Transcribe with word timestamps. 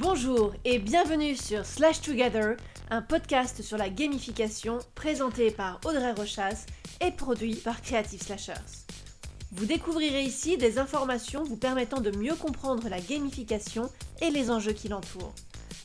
Bonjour 0.00 0.54
et 0.64 0.78
bienvenue 0.78 1.36
sur 1.36 1.66
Slash 1.66 2.00
Together, 2.00 2.56
un 2.88 3.02
podcast 3.02 3.60
sur 3.60 3.76
la 3.76 3.90
gamification 3.90 4.78
présenté 4.94 5.50
par 5.50 5.78
Audrey 5.84 6.12
Rochas 6.12 6.64
et 7.02 7.10
produit 7.10 7.54
par 7.54 7.82
Creative 7.82 8.22
Slashers. 8.22 8.86
Vous 9.52 9.66
découvrirez 9.66 10.22
ici 10.22 10.56
des 10.56 10.78
informations 10.78 11.44
vous 11.44 11.58
permettant 11.58 12.00
de 12.00 12.16
mieux 12.16 12.34
comprendre 12.34 12.88
la 12.88 12.98
gamification 12.98 13.90
et 14.22 14.30
les 14.30 14.50
enjeux 14.50 14.72
qui 14.72 14.88
l'entourent. 14.88 15.34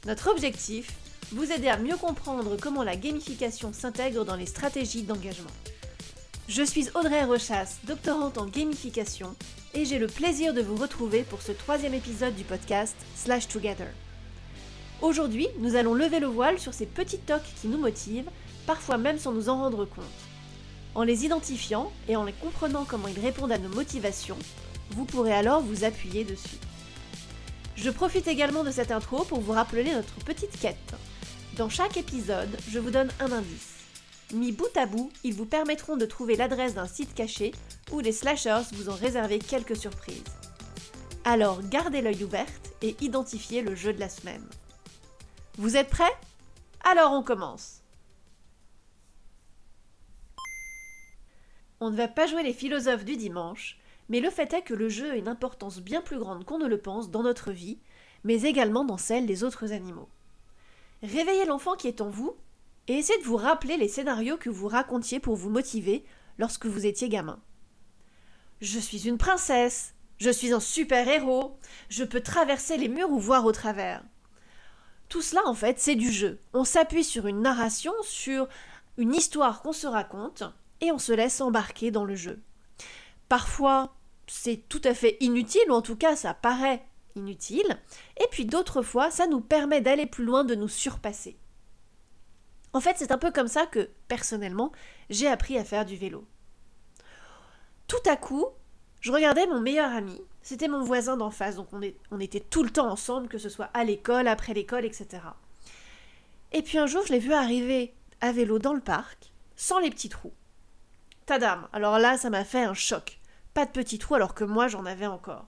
Notre 0.05 0.31
objectif 0.31 0.93
Vous 1.33 1.51
aider 1.51 1.67
à 1.67 1.77
mieux 1.77 1.97
comprendre 1.97 2.55
comment 2.55 2.83
la 2.83 2.95
gamification 2.95 3.73
s'intègre 3.73 4.23
dans 4.23 4.37
les 4.37 4.45
stratégies 4.45 5.03
d'engagement. 5.03 5.51
Je 6.47 6.63
suis 6.63 6.87
Audrey 6.95 7.25
Rochas, 7.25 7.79
doctorante 7.83 8.37
en 8.37 8.45
gamification, 8.45 9.35
et 9.73 9.83
j'ai 9.83 9.99
le 9.99 10.07
plaisir 10.07 10.53
de 10.53 10.61
vous 10.61 10.77
retrouver 10.77 11.23
pour 11.23 11.41
ce 11.41 11.51
troisième 11.51 11.95
épisode 11.95 12.35
du 12.35 12.45
podcast 12.45 12.95
Slash 13.17 13.49
Together. 13.49 13.89
Aujourd'hui, 15.01 15.47
nous 15.59 15.75
allons 15.75 15.93
lever 15.93 16.19
le 16.19 16.27
voile 16.27 16.57
sur 16.57 16.73
ces 16.73 16.85
petits 16.85 17.19
tocs 17.19 17.41
qui 17.61 17.67
nous 17.67 17.77
motivent, 17.77 18.29
parfois 18.65 18.97
même 18.97 19.19
sans 19.19 19.33
nous 19.33 19.49
en 19.49 19.57
rendre 19.57 19.85
compte. 19.85 20.05
En 20.95 21.03
les 21.03 21.25
identifiant 21.25 21.91
et 22.07 22.15
en 22.15 22.23
les 22.23 22.31
comprenant 22.31 22.85
comment 22.85 23.09
ils 23.09 23.19
répondent 23.19 23.51
à 23.51 23.57
nos 23.57 23.69
motivations, 23.69 24.37
vous 24.91 25.03
pourrez 25.03 25.33
alors 25.33 25.61
vous 25.61 25.83
appuyer 25.83 26.23
dessus. 26.23 26.57
Je 27.75 27.89
profite 27.89 28.27
également 28.27 28.63
de 28.63 28.71
cette 28.71 28.91
intro 28.91 29.25
pour 29.25 29.41
vous 29.41 29.51
rappeler 29.51 29.93
notre 29.93 30.15
petite 30.23 30.57
quête. 30.59 30.95
Dans 31.57 31.69
chaque 31.69 31.97
épisode, 31.97 32.57
je 32.69 32.79
vous 32.79 32.91
donne 32.91 33.11
un 33.19 33.31
indice. 33.33 33.73
Mis 34.33 34.53
bout 34.53 34.75
à 34.77 34.85
bout, 34.85 35.11
ils 35.23 35.33
vous 35.33 35.45
permettront 35.45 35.97
de 35.97 36.05
trouver 36.05 36.37
l'adresse 36.37 36.73
d'un 36.73 36.87
site 36.87 37.13
caché 37.13 37.51
où 37.91 37.99
les 37.99 38.13
slashers 38.13 38.63
vous 38.73 38.89
ont 38.89 38.95
réservé 38.95 39.39
quelques 39.39 39.75
surprises. 39.75 40.23
Alors 41.25 41.59
gardez 41.69 42.01
l'œil 42.01 42.23
ouvert 42.23 42.47
et 42.81 42.95
identifiez 43.01 43.61
le 43.61 43.75
jeu 43.75 43.91
de 43.91 43.99
la 43.99 44.09
semaine. 44.09 44.43
Vous 45.57 45.77
êtes 45.77 45.89
prêts? 45.89 46.03
Alors 46.83 47.13
on 47.13 47.23
commence 47.23 47.81
On 51.79 51.89
ne 51.89 51.95
va 51.95 52.09
pas 52.09 52.27
jouer 52.27 52.43
les 52.43 52.51
philosophes 52.51 53.05
du 53.05 53.15
dimanche, 53.15 53.79
mais 54.09 54.19
le 54.19 54.29
fait 54.29 54.51
est 54.53 54.63
que 54.63 54.73
le 54.73 54.89
jeu 54.89 55.11
a 55.11 55.15
une 55.15 55.29
importance 55.29 55.79
bien 55.79 56.01
plus 56.01 56.19
grande 56.19 56.43
qu'on 56.43 56.57
ne 56.57 56.67
le 56.67 56.77
pense 56.77 57.09
dans 57.09 57.23
notre 57.23 57.51
vie, 57.51 57.79
mais 58.25 58.41
également 58.41 58.83
dans 58.83 58.97
celle 58.97 59.27
des 59.27 59.45
autres 59.45 59.71
animaux. 59.71 60.09
Réveillez 61.03 61.45
l'enfant 61.45 61.75
qui 61.77 61.87
est 61.87 62.01
en 62.01 62.09
vous 62.09 62.35
et 62.89 62.95
essayez 62.95 63.19
de 63.19 63.25
vous 63.25 63.37
rappeler 63.37 63.77
les 63.77 63.87
scénarios 63.87 64.37
que 64.37 64.49
vous 64.49 64.67
racontiez 64.67 65.21
pour 65.21 65.37
vous 65.37 65.49
motiver 65.49 66.03
lorsque 66.37 66.65
vous 66.65 66.85
étiez 66.85 67.07
gamin. 67.07 67.39
Je 68.59 68.79
suis 68.79 69.07
une 69.07 69.17
princesse, 69.17 69.95
je 70.17 70.29
suis 70.29 70.51
un 70.51 70.59
super-héros, 70.59 71.57
je 71.87 72.03
peux 72.03 72.21
traverser 72.21 72.75
les 72.75 72.89
murs 72.89 73.11
ou 73.11 73.19
voir 73.19 73.45
au 73.45 73.53
travers. 73.53 74.03
Tout 75.09 75.21
cela, 75.21 75.41
en 75.45 75.53
fait, 75.53 75.79
c'est 75.79 75.95
du 75.95 76.11
jeu. 76.11 76.39
On 76.53 76.63
s'appuie 76.63 77.03
sur 77.03 77.27
une 77.27 77.41
narration, 77.41 77.93
sur 78.03 78.47
une 78.97 79.13
histoire 79.13 79.61
qu'on 79.61 79.73
se 79.73 79.87
raconte, 79.87 80.43
et 80.81 80.91
on 80.91 80.99
se 80.99 81.13
laisse 81.13 81.41
embarquer 81.41 81.91
dans 81.91 82.05
le 82.05 82.15
jeu. 82.15 82.41
Parfois, 83.29 83.95
c'est 84.27 84.67
tout 84.69 84.81
à 84.83 84.93
fait 84.93 85.17
inutile, 85.19 85.69
ou 85.69 85.73
en 85.73 85.81
tout 85.81 85.95
cas, 85.95 86.15
ça 86.15 86.33
paraît 86.33 86.83
inutile, 87.15 87.79
et 88.19 88.27
puis 88.31 88.45
d'autres 88.45 88.81
fois, 88.81 89.09
ça 89.09 89.27
nous 89.27 89.41
permet 89.41 89.81
d'aller 89.81 90.05
plus 90.05 90.25
loin, 90.25 90.43
de 90.43 90.55
nous 90.55 90.67
surpasser. 90.67 91.37
En 92.73 92.81
fait, 92.81 92.95
c'est 92.97 93.11
un 93.11 93.17
peu 93.17 93.31
comme 93.31 93.47
ça 93.47 93.65
que, 93.65 93.89
personnellement, 94.07 94.71
j'ai 95.09 95.27
appris 95.27 95.57
à 95.57 95.63
faire 95.63 95.85
du 95.85 95.95
vélo. 95.95 96.27
Tout 97.87 98.03
à 98.05 98.17
coup, 98.17 98.47
je 99.05 99.11
regardais 99.11 99.45
mon 99.45 99.61
meilleur 99.61 99.91
ami, 99.91 100.19
c'était 100.41 100.67
mon 100.67 100.81
voisin 100.81 101.15
d'en 101.15 101.29
face, 101.29 101.57
donc 101.57 101.67
on, 102.09 102.19
était 102.19 102.39
tout 102.39 102.63
le 102.63 102.71
temps 102.71 102.89
ensemble, 102.89 103.27
que 103.27 103.37
ce 103.37 103.49
soit 103.49 103.69
à 103.75 103.83
l'école, 103.83 104.27
après 104.27 104.55
l'école, 104.55 104.83
etc. 104.83 105.21
Et 106.51 106.63
puis 106.63 106.79
un 106.79 106.87
jour, 106.87 107.03
je 107.05 107.13
l'ai 107.13 107.19
vu 107.19 107.31
arriver 107.31 107.93
à 108.19 108.31
vélo 108.31 108.57
dans 108.57 108.73
le 108.73 108.81
parc, 108.81 109.31
sans 109.55 109.77
les 109.77 109.91
petits 109.91 110.09
trous. 110.09 110.33
Tadam 111.27 111.67
Alors 111.71 111.99
là, 111.99 112.17
ça 112.17 112.31
m'a 112.31 112.43
fait 112.43 112.63
un 112.63 112.73
choc. 112.73 113.19
Pas 113.53 113.67
de 113.67 113.71
petits 113.71 113.99
trous 113.99 114.15
alors 114.15 114.33
que 114.33 114.43
moi, 114.43 114.67
j'en 114.67 114.87
avais 114.87 115.05
encore. 115.05 115.45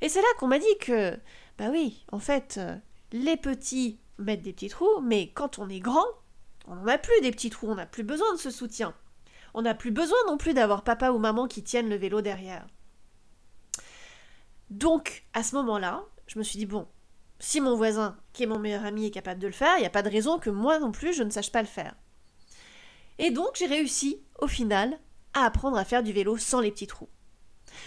Et 0.00 0.08
c'est 0.08 0.20
là 0.20 0.26
qu'on 0.40 0.48
m'a 0.48 0.58
dit 0.58 0.78
que, 0.80 1.16
bah 1.58 1.68
oui, 1.70 2.04
en 2.10 2.18
fait, 2.18 2.56
euh, 2.58 2.74
les 3.12 3.36
petits 3.36 4.00
mettent 4.18 4.42
des 4.42 4.52
petits 4.52 4.70
trous, 4.70 5.00
mais 5.02 5.30
quand 5.30 5.60
on 5.60 5.68
est 5.68 5.78
grand, 5.78 6.04
on 6.66 6.74
n'en 6.74 6.88
a 6.88 6.98
plus 6.98 7.20
des 7.22 7.30
petits 7.30 7.50
trous, 7.50 7.68
on 7.68 7.76
n'a 7.76 7.86
plus 7.86 8.02
besoin 8.02 8.34
de 8.34 8.40
ce 8.40 8.50
soutien. 8.50 8.92
On 9.56 9.62
n'a 9.62 9.74
plus 9.74 9.90
besoin 9.90 10.18
non 10.26 10.36
plus 10.36 10.52
d'avoir 10.52 10.84
papa 10.84 11.12
ou 11.12 11.18
maman 11.18 11.48
qui 11.48 11.64
tiennent 11.64 11.88
le 11.88 11.96
vélo 11.96 12.20
derrière. 12.20 12.66
Donc, 14.68 15.24
à 15.32 15.42
ce 15.42 15.54
moment-là, 15.54 16.04
je 16.26 16.38
me 16.38 16.44
suis 16.44 16.58
dit, 16.58 16.66
bon, 16.66 16.86
si 17.38 17.62
mon 17.62 17.74
voisin, 17.74 18.18
qui 18.34 18.42
est 18.42 18.46
mon 18.46 18.58
meilleur 18.58 18.84
ami, 18.84 19.06
est 19.06 19.10
capable 19.10 19.40
de 19.40 19.46
le 19.46 19.54
faire, 19.54 19.78
il 19.78 19.80
n'y 19.80 19.86
a 19.86 19.90
pas 19.90 20.02
de 20.02 20.10
raison 20.10 20.38
que 20.38 20.50
moi 20.50 20.78
non 20.78 20.92
plus, 20.92 21.14
je 21.14 21.22
ne 21.22 21.30
sache 21.30 21.50
pas 21.50 21.62
le 21.62 21.68
faire. 21.68 21.96
Et 23.18 23.30
donc, 23.30 23.52
j'ai 23.54 23.64
réussi, 23.64 24.20
au 24.40 24.46
final, 24.46 24.98
à 25.32 25.46
apprendre 25.46 25.78
à 25.78 25.86
faire 25.86 26.02
du 26.02 26.12
vélo 26.12 26.36
sans 26.36 26.60
les 26.60 26.70
petits 26.70 26.86
trous. 26.86 27.08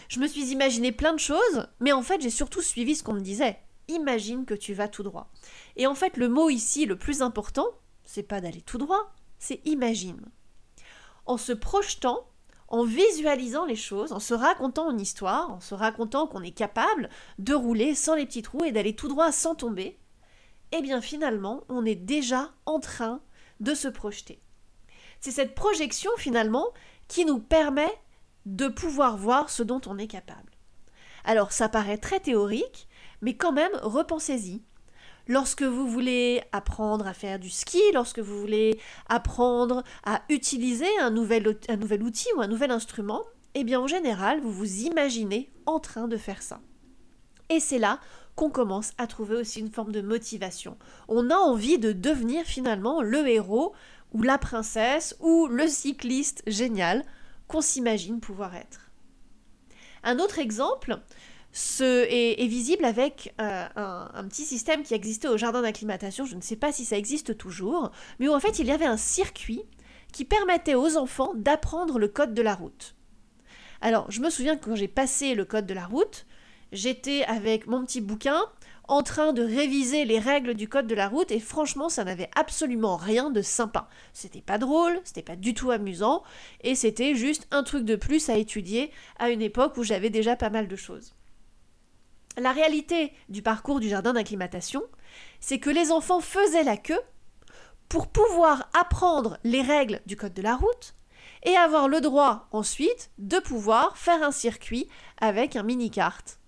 Je 0.07 0.19
me 0.19 0.27
suis 0.27 0.51
imaginé 0.51 0.91
plein 0.91 1.13
de 1.13 1.19
choses, 1.19 1.67
mais 1.79 1.91
en 1.91 2.01
fait, 2.01 2.19
j'ai 2.19 2.31
surtout 2.31 2.63
suivi 2.63 2.95
ce 2.95 3.03
qu'on 3.03 3.13
me 3.13 3.21
disait. 3.21 3.59
Imagine 3.89 4.45
que 4.45 4.55
tu 4.55 4.73
vas 4.73 4.87
tout 4.87 5.03
droit. 5.03 5.31
Et 5.75 5.85
en 5.85 5.93
fait, 5.93 6.17
le 6.17 6.29
mot 6.29 6.49
ici, 6.49 6.87
le 6.87 6.97
plus 6.97 7.21
important, 7.21 7.67
c'est 8.05 8.23
pas 8.23 8.41
d'aller 8.41 8.61
tout 8.61 8.79
droit, 8.79 9.13
c'est 9.37 9.61
imagine. 9.65 10.31
En 11.25 11.37
se 11.37 11.53
projetant, 11.53 12.27
en 12.67 12.83
visualisant 12.83 13.65
les 13.65 13.75
choses, 13.75 14.11
en 14.11 14.19
se 14.19 14.33
racontant 14.33 14.91
une 14.91 15.01
histoire, 15.01 15.51
en 15.51 15.59
se 15.59 15.73
racontant 15.73 16.27
qu'on 16.27 16.43
est 16.43 16.51
capable 16.51 17.09
de 17.39 17.53
rouler 17.53 17.95
sans 17.95 18.15
les 18.15 18.25
petits 18.25 18.43
trous 18.43 18.63
et 18.63 18.71
d'aller 18.71 18.95
tout 18.95 19.07
droit 19.07 19.31
sans 19.31 19.55
tomber, 19.55 19.99
eh 20.71 20.81
bien 20.81 21.01
finalement, 21.01 21.63
on 21.69 21.85
est 21.85 21.95
déjà 21.95 22.51
en 22.65 22.79
train 22.79 23.21
de 23.59 23.73
se 23.73 23.87
projeter. 23.87 24.41
C'est 25.19 25.31
cette 25.31 25.55
projection 25.55 26.11
finalement 26.17 26.67
qui 27.07 27.25
nous 27.25 27.39
permet 27.39 27.91
de 28.45 28.67
pouvoir 28.67 29.17
voir 29.17 29.49
ce 29.49 29.63
dont 29.63 29.81
on 29.85 29.97
est 29.97 30.07
capable. 30.07 30.51
Alors 31.25 31.51
ça 31.51 31.69
paraît 31.69 31.97
très 31.97 32.19
théorique, 32.19 32.87
mais 33.21 33.35
quand 33.35 33.51
même, 33.51 33.71
repensez-y. 33.81 34.63
Lorsque 35.27 35.63
vous 35.63 35.87
voulez 35.87 36.41
apprendre 36.51 37.07
à 37.07 37.13
faire 37.13 37.39
du 37.39 37.49
ski, 37.49 37.81
lorsque 37.93 38.19
vous 38.19 38.39
voulez 38.39 38.79
apprendre 39.07 39.83
à 40.03 40.21
utiliser 40.29 40.87
un 41.01 41.11
nouvel, 41.11 41.47
outil 41.47 42.27
ou 42.35 42.41
un 42.41 42.47
nouvel 42.47 42.71
instrument, 42.71 43.23
eh 43.53 43.63
bien 43.63 43.79
en 43.79 43.87
général, 43.87 44.41
vous 44.41 44.51
vous 44.51 44.81
imaginez 44.81 45.51
en 45.65 45.79
train 45.79 46.07
de 46.07 46.17
faire 46.17 46.41
ça. 46.41 46.59
Et 47.49 47.59
c'est 47.59 47.79
là 47.79 47.99
qu'on 48.35 48.49
commence 48.49 48.93
à 48.97 49.07
trouver 49.07 49.35
aussi 49.35 49.59
une 49.59 49.71
forme 49.71 49.91
de 49.91 50.01
motivation. 50.01 50.77
On 51.07 51.29
a 51.29 51.35
envie 51.35 51.77
de 51.77 51.91
devenir 51.91 52.45
finalement 52.45 53.01
le 53.01 53.27
héros 53.27 53.73
ou 54.13 54.21
la 54.21 54.37
princesse 54.37 55.15
ou 55.19 55.47
le 55.47 55.67
cycliste 55.67 56.43
génial 56.47 57.03
qu'on 57.47 57.61
s'imagine 57.61 58.19
pouvoir 58.19 58.55
être. 58.55 58.91
Un 60.03 60.19
autre 60.19 60.39
exemple, 60.39 60.99
ce 61.51 62.05
est, 62.07 62.47
visible 62.47 62.85
avec 62.85 63.33
euh, 63.41 63.67
un, 63.75 64.23
petit 64.25 64.45
système 64.45 64.83
qui 64.83 64.93
existait 64.93 65.27
au 65.27 65.37
jardin 65.37 65.61
d'acclimatation, 65.61 66.25
je 66.25 66.35
ne 66.35 66.41
sais 66.41 66.55
pas 66.55 66.71
si 66.71 66.85
ça 66.85 66.97
existe 66.97 67.37
toujours, 67.37 67.91
mais 68.19 68.27
où 68.27 68.33
en 68.33 68.39
fait 68.39 68.59
il 68.59 68.67
y 68.67 68.71
avait 68.71 68.85
un 68.85 68.97
circuit 68.97 69.63
qui 70.11 70.25
permettait 70.25 70.75
aux 70.75 70.97
enfants 70.97 71.33
d'apprendre 71.35 71.99
le 71.99 72.07
code 72.07 72.33
de 72.33 72.41
la 72.41 72.55
route. 72.55 72.95
Alors 73.81 74.09
je 74.11 74.21
me 74.21 74.29
souviens 74.29 74.57
que 74.57 74.65
quand 74.65 74.75
j'ai 74.75 74.87
passé 74.87 75.33
le 75.33 75.45
code 75.45 75.65
de 75.65 75.73
la 75.73 75.85
route, 75.85 76.25
j'étais 76.71 77.23
avec 77.25 77.65
mon 77.65 77.83
petit 77.83 78.01
bouquin 78.01 78.41
en 78.87 79.03
train 79.03 79.33
de 79.33 79.43
réviser 79.43 80.03
les 80.05 80.19
règles 80.19 80.55
du 80.55 80.67
code 80.67 80.87
de 80.87 80.95
la 80.95 81.07
route 81.07 81.31
et 81.31 81.39
franchement 81.39 81.89
ça 81.89 82.03
n'avait 82.03 82.29
absolument 82.35 82.95
rien 82.95 83.31
de 83.31 83.41
sympa. 83.41 83.87
C'était 84.13 84.41
pas 84.41 84.57
drôle, 84.57 84.99
c'était 85.03 85.21
pas 85.21 85.35
du 85.35 85.53
tout 85.53 85.71
amusant 85.71 86.23
et 86.61 86.75
c'était 86.75 87.15
juste 87.15 87.47
un 87.51 87.63
truc 87.63 87.85
de 87.85 87.95
plus 87.95 88.29
à 88.29 88.37
étudier 88.37 88.91
à 89.17 89.29
une 89.29 89.41
époque 89.41 89.77
où 89.77 89.83
j'avais 89.83 90.09
déjà 90.09 90.35
pas 90.35 90.49
mal 90.49 90.67
de 90.67 90.75
choses. 90.75 91.15
La 92.39 92.53
réalité 92.53 93.11
du 93.27 93.41
parcours 93.41 93.81
du 93.81 93.89
jardin 93.89 94.13
d'acclimatation, 94.13 94.83
c'est 95.41 95.59
que 95.59 95.69
les 95.69 95.91
enfants 95.91 96.21
faisaient 96.21 96.63
la 96.63 96.77
queue 96.77 97.01
pour 97.89 98.07
pouvoir 98.07 98.69
apprendre 98.73 99.37
les 99.43 99.61
règles 99.61 99.99
du 100.05 100.15
code 100.15 100.33
de 100.33 100.41
la 100.41 100.55
route 100.55 100.93
et 101.43 101.57
avoir 101.57 101.89
le 101.89 101.99
droit 101.99 102.47
ensuite 102.51 103.11
de 103.17 103.39
pouvoir 103.39 103.97
faire 103.97 104.23
un 104.23 104.31
circuit 104.31 104.87
avec 105.19 105.57
un 105.57 105.63
mini-carte. 105.63 106.39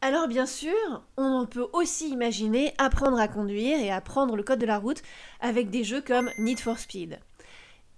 Alors 0.00 0.26
bien 0.26 0.46
sûr, 0.46 1.04
on 1.16 1.46
peut 1.46 1.68
aussi 1.74 2.08
imaginer 2.08 2.74
apprendre 2.78 3.20
à 3.20 3.28
conduire 3.28 3.78
et 3.78 3.92
apprendre 3.92 4.34
le 4.34 4.42
code 4.42 4.58
de 4.58 4.66
la 4.66 4.78
route 4.78 5.02
avec 5.40 5.70
des 5.70 5.84
jeux 5.84 6.00
comme 6.00 6.30
Need 6.38 6.58
for 6.58 6.78
Speed 6.78 7.20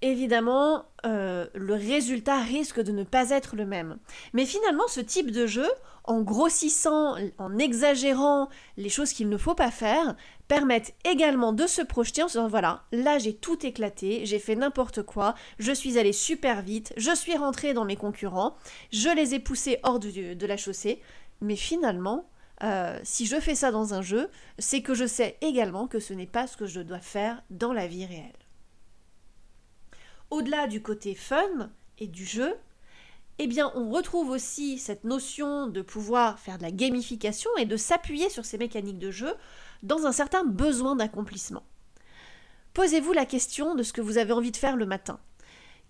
évidemment, 0.02 0.84
euh, 1.06 1.46
le 1.54 1.74
résultat 1.74 2.40
risque 2.40 2.80
de 2.80 2.92
ne 2.92 3.04
pas 3.04 3.30
être 3.30 3.56
le 3.56 3.64
même. 3.64 3.98
Mais 4.34 4.44
finalement, 4.44 4.86
ce 4.88 5.00
type 5.00 5.30
de 5.30 5.46
jeu, 5.46 5.68
en 6.04 6.20
grossissant, 6.20 7.14
en 7.38 7.58
exagérant 7.58 8.48
les 8.76 8.88
choses 8.88 9.12
qu'il 9.12 9.28
ne 9.28 9.38
faut 9.38 9.54
pas 9.54 9.70
faire, 9.70 10.16
permettent 10.48 10.94
également 11.04 11.52
de 11.52 11.66
se 11.66 11.80
projeter 11.80 12.22
en 12.22 12.28
se 12.28 12.32
disant 12.32 12.48
voilà, 12.48 12.82
là 12.92 13.18
j'ai 13.18 13.34
tout 13.34 13.64
éclaté, 13.64 14.26
j'ai 14.26 14.38
fait 14.38 14.56
n'importe 14.56 15.02
quoi, 15.02 15.34
je 15.58 15.72
suis 15.72 15.98
allé 15.98 16.12
super 16.12 16.60
vite, 16.60 16.92
je 16.96 17.14
suis 17.14 17.36
rentré 17.36 17.72
dans 17.72 17.84
mes 17.84 17.96
concurrents, 17.96 18.56
je 18.92 19.08
les 19.08 19.34
ai 19.34 19.38
poussés 19.38 19.78
hors 19.82 19.98
de, 19.98 20.46
la 20.46 20.56
chaussée, 20.56 21.00
mais 21.40 21.56
finalement, 21.56 22.28
euh, 22.64 22.98
si 23.02 23.26
je 23.26 23.40
fais 23.40 23.54
ça 23.54 23.70
dans 23.70 23.94
un 23.94 24.02
jeu, 24.02 24.28
c'est 24.58 24.82
que 24.82 24.94
je 24.94 25.06
sais 25.06 25.38
également 25.40 25.86
que 25.86 26.00
ce 26.00 26.12
n'est 26.12 26.26
pas 26.26 26.46
ce 26.46 26.56
que 26.56 26.66
je 26.66 26.80
dois 26.80 27.00
faire 27.00 27.42
dans 27.48 27.72
la 27.72 27.86
vie 27.86 28.04
réelle. 28.04 28.41
Au-delà 30.32 30.66
du 30.66 30.80
côté 30.80 31.14
fun 31.14 31.70
et 31.98 32.06
du 32.06 32.24
jeu, 32.24 32.54
eh 33.38 33.46
bien, 33.46 33.70
on 33.74 33.90
retrouve 33.90 34.30
aussi 34.30 34.78
cette 34.78 35.04
notion 35.04 35.66
de 35.66 35.82
pouvoir 35.82 36.38
faire 36.38 36.56
de 36.56 36.62
la 36.62 36.70
gamification 36.70 37.50
et 37.58 37.66
de 37.66 37.76
s'appuyer 37.76 38.30
sur 38.30 38.46
ces 38.46 38.56
mécaniques 38.56 38.98
de 38.98 39.10
jeu 39.10 39.34
dans 39.82 40.06
un 40.06 40.10
certain 40.10 40.42
besoin 40.42 40.96
d'accomplissement. 40.96 41.64
Posez-vous 42.72 43.12
la 43.12 43.26
question 43.26 43.74
de 43.74 43.82
ce 43.82 43.92
que 43.92 44.00
vous 44.00 44.16
avez 44.16 44.32
envie 44.32 44.52
de 44.52 44.56
faire 44.56 44.76
le 44.76 44.86
matin. 44.86 45.20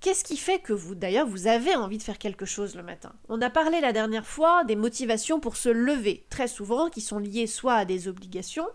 Qu'est-ce 0.00 0.24
qui 0.24 0.36
fait 0.36 0.58
que 0.58 0.72
vous, 0.72 0.96
d'ailleurs, 0.96 1.28
vous 1.28 1.46
avez 1.46 1.76
envie 1.76 1.98
de 1.98 2.02
faire 2.02 2.18
quelque 2.18 2.44
chose 2.44 2.74
le 2.74 2.82
matin? 2.82 3.12
On 3.28 3.40
a 3.42 3.48
parlé 3.48 3.80
la 3.80 3.92
dernière 3.92 4.26
fois 4.26 4.64
des 4.64 4.74
motivations 4.74 5.38
pour 5.38 5.56
se 5.56 5.68
lever, 5.68 6.26
très 6.30 6.48
souvent, 6.48 6.90
qui 6.90 7.00
sont 7.00 7.20
liées 7.20 7.46
soit 7.46 7.74
à 7.74 7.84
des 7.84 8.08
obligations, 8.08 8.66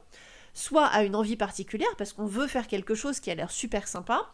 soit 0.54 0.86
à 0.86 1.04
une 1.04 1.18
envie 1.18 1.36
particulière, 1.36 1.94
parce 1.98 2.14
qu'on 2.14 2.25
veut 2.25 2.48
faire 2.48 2.68
quelque 2.68 2.96
chose 2.96 3.19
qui 3.19 3.31
a 3.31 3.36
l'air 3.36 3.52
super 3.52 3.90
sympa. 3.90 4.31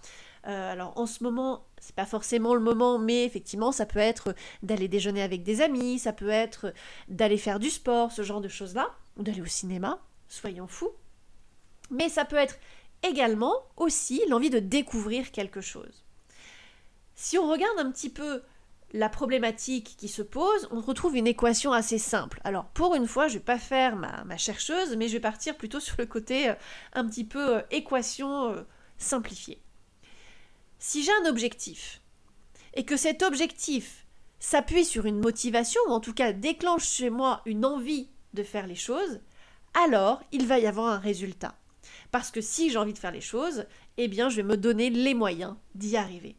Euh, 0.47 0.71
alors 0.71 0.93
en 0.97 1.05
ce 1.05 1.23
moment, 1.23 1.65
c'est 1.79 1.95
pas 1.95 2.05
forcément 2.05 2.53
le 2.53 2.61
moment, 2.61 2.99
mais 2.99 3.25
effectivement, 3.25 3.71
ça 3.71 3.85
peut 3.85 3.99
être 3.99 4.35
d'aller 4.61 4.87
déjeuner 4.87 5.21
avec 5.21 5.43
des 5.43 5.61
amis, 5.61 5.99
ça 5.99 6.13
peut 6.13 6.29
être 6.29 6.73
d'aller 7.07 7.37
faire 7.37 7.59
du 7.59 7.69
sport, 7.69 8.11
ce 8.11 8.23
genre 8.23 8.41
de 8.41 8.49
choses-là, 8.49 8.89
ou 9.17 9.23
d'aller 9.23 9.41
au 9.41 9.45
cinéma, 9.45 9.99
soyons 10.27 10.67
fous. 10.67 10.91
Mais 11.91 12.09
ça 12.09 12.25
peut 12.25 12.35
être 12.35 12.57
également 13.03 13.53
aussi 13.77 14.21
l'envie 14.29 14.49
de 14.49 14.59
découvrir 14.59 15.31
quelque 15.31 15.61
chose. 15.61 16.03
Si 17.15 17.37
on 17.37 17.49
regarde 17.49 17.79
un 17.79 17.91
petit 17.91 18.09
peu 18.09 18.41
la 18.91 19.09
problématique 19.09 19.95
qui 19.97 20.07
se 20.07 20.21
pose, 20.21 20.67
on 20.71 20.81
retrouve 20.81 21.15
une 21.15 21.27
équation 21.27 21.73
assez 21.73 21.97
simple. 21.97 22.39
Alors 22.43 22.65
pour 22.65 22.95
une 22.95 23.07
fois, 23.07 23.27
je 23.27 23.33
ne 23.33 23.39
vais 23.39 23.45
pas 23.45 23.57
faire 23.57 23.95
ma, 23.95 24.37
chercheuse, 24.37 24.95
mais 24.97 25.07
je 25.07 25.13
vais 25.13 25.19
partir 25.19 25.55
plutôt 25.55 25.79
sur 25.79 25.95
le 25.97 26.05
côté 26.05 26.49
euh, 26.49 26.55
un 26.93 27.05
petit 27.07 27.23
peu 27.23 27.57
euh, 27.57 27.61
équation 27.71 28.65
simplifiée. 28.97 29.61
Si 30.85 31.01
j'ai 31.01 31.13
un 31.23 31.29
objectif 31.29 32.01
et 32.73 32.83
que 32.83 32.97
cet 32.97 33.23
objectif 33.23 34.05
s'appuie 34.41 34.83
sur 34.83 35.05
une 35.05 35.21
motivation, 35.21 35.79
ou 35.87 35.91
en 35.91 36.01
tout 36.01 36.13
cas 36.13 36.33
déclenche 36.33 36.85
chez 36.85 37.09
moi 37.09 37.41
une 37.45 37.63
envie 37.63 38.09
de 38.33 38.43
faire 38.43 38.67
les 38.67 38.75
choses, 38.75 39.21
alors 39.85 40.21
il 40.33 40.45
va 40.45 40.59
y 40.59 40.67
avoir 40.67 40.87
un 40.87 40.99
résultat. 40.99 41.55
Parce 42.11 42.31
que 42.31 42.41
si 42.41 42.69
j'ai 42.69 42.77
envie 42.77 42.91
de 42.91 42.97
faire 42.97 43.13
les 43.13 43.21
choses, 43.21 43.65
eh 43.95 44.09
bien 44.09 44.27
je 44.27 44.35
vais 44.35 44.43
me 44.43 44.57
donner 44.57 44.89
les 44.89 45.13
moyens 45.13 45.55
d'y 45.73 45.95
arriver. 45.95 46.35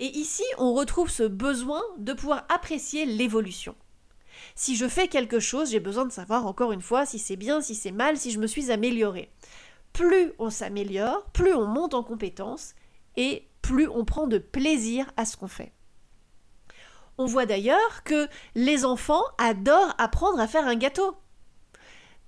Et 0.00 0.06
ici, 0.06 0.42
on 0.58 0.74
retrouve 0.74 1.08
ce 1.08 1.22
besoin 1.22 1.84
de 1.98 2.14
pouvoir 2.14 2.46
apprécier 2.48 3.06
l'évolution. 3.06 3.76
Si 4.56 4.74
je 4.74 4.88
fais 4.88 5.06
quelque 5.06 5.38
chose, 5.38 5.70
j'ai 5.70 5.78
besoin 5.78 6.04
de 6.04 6.12
savoir 6.12 6.48
encore 6.48 6.72
une 6.72 6.82
fois 6.82 7.06
si 7.06 7.20
c'est 7.20 7.36
bien, 7.36 7.60
si 7.60 7.76
c'est 7.76 7.92
mal, 7.92 8.16
si 8.16 8.32
je 8.32 8.40
me 8.40 8.48
suis 8.48 8.72
amélioré. 8.72 9.30
Plus 9.92 10.32
on 10.40 10.50
s'améliore, 10.50 11.26
plus 11.26 11.54
on 11.54 11.66
monte 11.66 11.94
en 11.94 12.02
compétences 12.02 12.74
et 13.16 13.48
plus 13.62 13.88
on 13.88 14.04
prend 14.04 14.26
de 14.26 14.38
plaisir 14.38 15.10
à 15.16 15.24
ce 15.24 15.36
qu'on 15.36 15.48
fait. 15.48 15.72
On 17.18 17.26
voit 17.26 17.46
d'ailleurs 17.46 18.04
que 18.04 18.28
les 18.54 18.84
enfants 18.84 19.22
adorent 19.38 19.94
apprendre 19.98 20.38
à 20.38 20.46
faire 20.46 20.66
un 20.66 20.76
gâteau. 20.76 21.16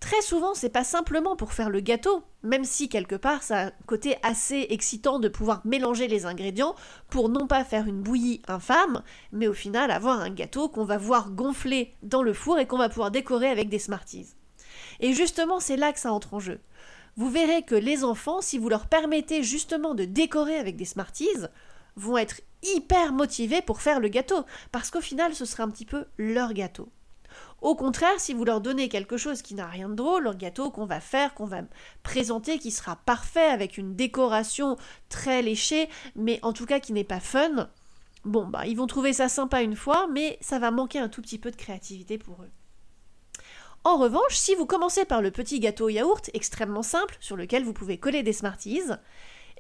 Très 0.01 0.23
souvent, 0.23 0.55
c'est 0.55 0.69
pas 0.69 0.85
simplement 0.85 1.35
pour 1.35 1.53
faire 1.53 1.71
le 1.71 1.81
gâteau, 1.81 2.23
même 2.43 2.65
si 2.65 2.89
quelque 2.89 3.17
part 3.17 3.43
ça 3.43 3.59
a 3.59 3.67
un 3.67 3.73
côté 3.87 4.17
assez 4.23 4.69
excitant 4.71 5.19
de 5.19 5.29
pouvoir 5.29 5.61
mélanger 5.65 6.07
les 6.07 6.25
ingrédients 6.25 6.77
pour 7.11 7.29
non 7.29 7.49
pas 7.49 7.65
faire 7.65 7.87
une 7.87 8.01
bouillie 8.01 8.41
infâme, 8.47 9.03
mais 9.33 9.49
au 9.49 9.53
final 9.53 9.91
avoir 9.91 10.21
un 10.21 10.31
gâteau 10.31 10.69
qu'on 10.69 10.85
va 10.85 10.99
voir 10.99 11.31
gonfler 11.31 11.97
dans 12.03 12.23
le 12.23 12.33
four 12.33 12.59
et 12.59 12.67
qu'on 12.67 12.79
va 12.79 12.89
pouvoir 12.89 13.11
décorer 13.11 13.49
avec 13.49 13.69
des 13.69 13.81
Smarties. 13.81 14.35
Et 15.01 15.13
justement, 15.13 15.61
c'est 15.61 15.77
là 15.77 15.93
que 15.93 16.01
ça 16.01 16.13
entre 16.13 16.35
en 16.35 16.41
jeu. 16.41 16.61
Vous 17.19 17.31
verrez 17.31 17.63
que 17.63 17.75
les 17.75 18.05
enfants, 18.05 18.41
si 18.41 18.59
vous 18.59 18.69
leur 18.69 18.87
permettez 18.87 19.43
justement 19.43 19.95
de 19.97 20.05
décorer 20.05 20.57
avec 20.57 20.77
des 20.77 20.85
Smarties, 20.85 21.27
vont 21.97 22.17
être 22.17 22.41
hyper 22.63 23.13
motivés 23.13 23.61
pour 23.61 23.83
faire 23.83 23.99
le 23.99 24.07
gâteau, 24.07 24.45
parce 24.71 24.93
qu'au 24.93 25.01
final, 25.01 25.35
ce 25.35 25.45
sera 25.45 25.65
un 25.65 25.71
petit 25.71 25.85
peu 25.85 26.05
leur 26.17 26.53
gâteau. 26.53 26.89
Au 27.61 27.75
contraire, 27.75 28.19
si 28.21 28.35
vous 28.35 28.45
leur 28.45 28.61
donnez 28.61 28.89
quelque 28.89 29.17
chose 29.17 29.43
qui 29.43 29.57
n'a 29.57 29.67
rien 29.67 29.89
de 29.89 29.97
drôle, 29.97 30.29
un 30.29 30.35
gâteau 30.35 30.71
qu'on 30.71 30.87
va 30.87 31.01
faire, 31.01 31.35
qu'on 31.35 31.47
va 31.47 31.63
présenter, 32.05 32.61
qui 32.61 32.71
sera 32.71 32.95
parfait, 32.95 33.49
avec 33.49 33.79
une 33.79 33.97
décoration 33.97 34.77
très 35.09 35.43
léchée, 35.43 35.89
mais 36.15 36.39
en 36.43 36.53
tout 36.53 36.67
cas 36.67 36.79
qui 36.79 36.93
n'est 36.93 37.03
pas 37.03 37.19
fun, 37.19 37.69
bon, 38.25 38.47
bah, 38.47 38.65
ils 38.65 38.77
vont 38.77 38.87
trouver 38.87 39.13
ça 39.13 39.29
sympa 39.29 39.63
une 39.63 39.75
fois, 39.75 40.07
mais 40.07 40.39
ça 40.41 40.61
va 40.61 40.71
manquer 40.71 41.01
un 41.01 41.09
tout 41.09 41.21
petit 41.21 41.39
peu 41.39 41.51
de 41.51 41.57
créativité 41.57 42.17
pour 42.17 42.45
eux. 42.45 42.51
En 43.85 43.97
revanche, 43.97 44.35
si 44.35 44.55
vous 44.55 44.67
commencez 44.67 45.05
par 45.05 45.23
le 45.23 45.31
petit 45.31 45.61
gâteau 45.61 45.89
yaourt 45.89 46.31
extrêmement 46.35 46.83
simple 46.83 47.17
sur 47.21 47.37
lequel 47.37 47.65
vous 47.65 47.73
pouvez 47.73 47.99
coller 47.99 48.23
des 48.23 48.33
Smarties, 48.33 48.91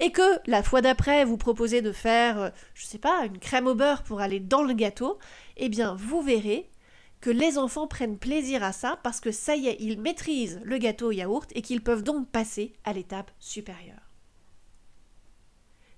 et 0.00 0.12
que 0.12 0.38
la 0.46 0.62
fois 0.62 0.80
d'après 0.80 1.24
vous 1.24 1.36
proposez 1.36 1.82
de 1.82 1.92
faire, 1.92 2.40
euh, 2.40 2.50
je 2.74 2.84
sais 2.84 2.98
pas, 2.98 3.24
une 3.24 3.38
crème 3.38 3.66
au 3.66 3.74
beurre 3.74 4.02
pour 4.02 4.20
aller 4.20 4.40
dans 4.40 4.62
le 4.62 4.74
gâteau, 4.74 5.18
eh 5.56 5.68
bien 5.68 5.94
vous 5.98 6.22
verrez 6.22 6.68
que 7.20 7.30
les 7.30 7.58
enfants 7.58 7.88
prennent 7.88 8.18
plaisir 8.18 8.62
à 8.62 8.72
ça 8.72 8.98
parce 9.02 9.20
que 9.20 9.32
ça 9.32 9.56
y 9.56 9.66
est, 9.66 9.76
ils 9.80 10.00
maîtrisent 10.00 10.60
le 10.62 10.78
gâteau 10.78 11.10
yaourt 11.10 11.50
et 11.54 11.62
qu'ils 11.62 11.82
peuvent 11.82 12.04
donc 12.04 12.28
passer 12.28 12.74
à 12.84 12.92
l'étape 12.92 13.32
supérieure. 13.40 13.96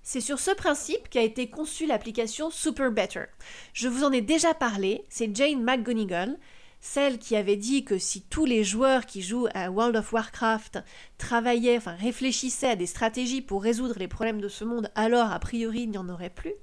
C'est 0.03 0.21
sur 0.21 0.39
ce 0.39 0.49
principe 0.49 1.09
qu'a 1.09 1.21
été 1.21 1.47
conçue 1.47 1.85
l'application 1.85 2.49
Super 2.49 2.91
Better. 2.91 3.25
Je 3.73 3.87
vous 3.87 4.03
en 4.03 4.11
ai 4.11 4.21
déjà 4.21 4.55
parlé, 4.55 5.05
c'est 5.09 5.35
Jane 5.35 5.61
McGonigal, 5.61 6.39
celle 6.81 7.19
qui 7.19 7.35
avait 7.35 7.55
dit 7.55 7.85
que 7.85 7.99
si 7.99 8.23
tous 8.23 8.45
les 8.45 8.63
joueurs 8.63 9.05
qui 9.05 9.21
jouent 9.21 9.47
à 9.53 9.69
World 9.69 9.95
of 9.95 10.11
Warcraft 10.11 10.79
travaillaient, 11.17 11.77
enfin 11.77 11.93
réfléchissaient 11.93 12.71
à 12.71 12.75
des 12.75 12.87
stratégies 12.87 13.41
pour 13.41 13.63
résoudre 13.63 13.95
les 13.99 14.07
problèmes 14.07 14.41
de 14.41 14.49
ce 14.49 14.63
monde, 14.63 14.91
alors 14.95 15.31
a 15.31 15.39
priori 15.39 15.81
il 15.81 15.91
n'y 15.91 15.97
en 15.97 16.09
aurait 16.09 16.31
plus. 16.31 16.53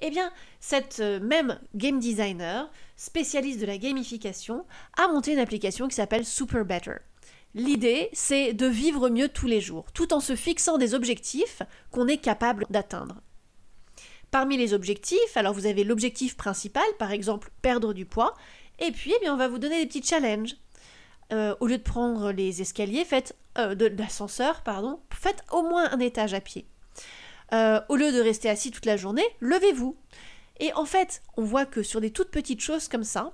Eh 0.00 0.10
bien, 0.10 0.30
cette 0.60 1.00
euh, 1.00 1.18
même 1.18 1.58
game 1.74 1.98
designer, 1.98 2.70
spécialiste 2.96 3.60
de 3.60 3.66
la 3.66 3.78
gamification, 3.78 4.64
a 4.96 5.08
monté 5.08 5.32
une 5.32 5.40
application 5.40 5.88
qui 5.88 5.96
s'appelle 5.96 6.24
Super 6.24 6.64
Better. 6.64 6.96
L'idée, 7.54 8.10
c'est 8.12 8.52
de 8.52 8.66
vivre 8.66 9.08
mieux 9.08 9.28
tous 9.28 9.46
les 9.46 9.60
jours, 9.60 9.90
tout 9.92 10.12
en 10.12 10.20
se 10.20 10.36
fixant 10.36 10.78
des 10.78 10.94
objectifs 10.94 11.62
qu'on 11.90 12.06
est 12.06 12.18
capable 12.18 12.66
d'atteindre. 12.70 13.22
Parmi 14.30 14.58
les 14.58 14.74
objectifs, 14.74 15.36
alors 15.36 15.54
vous 15.54 15.66
avez 15.66 15.84
l'objectif 15.84 16.36
principal, 16.36 16.84
par 16.98 17.12
exemple 17.12 17.50
perdre 17.62 17.94
du 17.94 18.04
poids, 18.04 18.34
et 18.78 18.92
puis 18.92 19.12
eh 19.16 19.20
bien, 19.20 19.34
on 19.34 19.36
va 19.36 19.48
vous 19.48 19.58
donner 19.58 19.80
des 19.80 19.86
petits 19.86 20.02
challenges. 20.02 20.56
Euh, 21.30 21.54
au 21.60 21.66
lieu 21.66 21.76
de 21.76 21.82
prendre 21.82 22.32
les 22.32 22.62
escaliers, 22.62 23.04
faites 23.04 23.36
euh, 23.58 23.74
l'ascenseur, 23.98 24.62
pardon, 24.62 25.00
faites 25.12 25.44
au 25.52 25.62
moins 25.62 25.90
un 25.92 26.00
étage 26.00 26.32
à 26.32 26.40
pied. 26.40 26.66
Euh, 27.52 27.80
au 27.88 27.96
lieu 27.96 28.12
de 28.12 28.20
rester 28.20 28.48
assis 28.48 28.70
toute 28.70 28.86
la 28.86 28.96
journée, 28.96 29.26
levez-vous. 29.40 29.96
Et 30.60 30.72
en 30.72 30.86
fait, 30.86 31.22
on 31.36 31.44
voit 31.44 31.66
que 31.66 31.82
sur 31.82 32.00
des 32.00 32.10
toutes 32.10 32.30
petites 32.30 32.62
choses 32.62 32.88
comme 32.88 33.04
ça, 33.04 33.32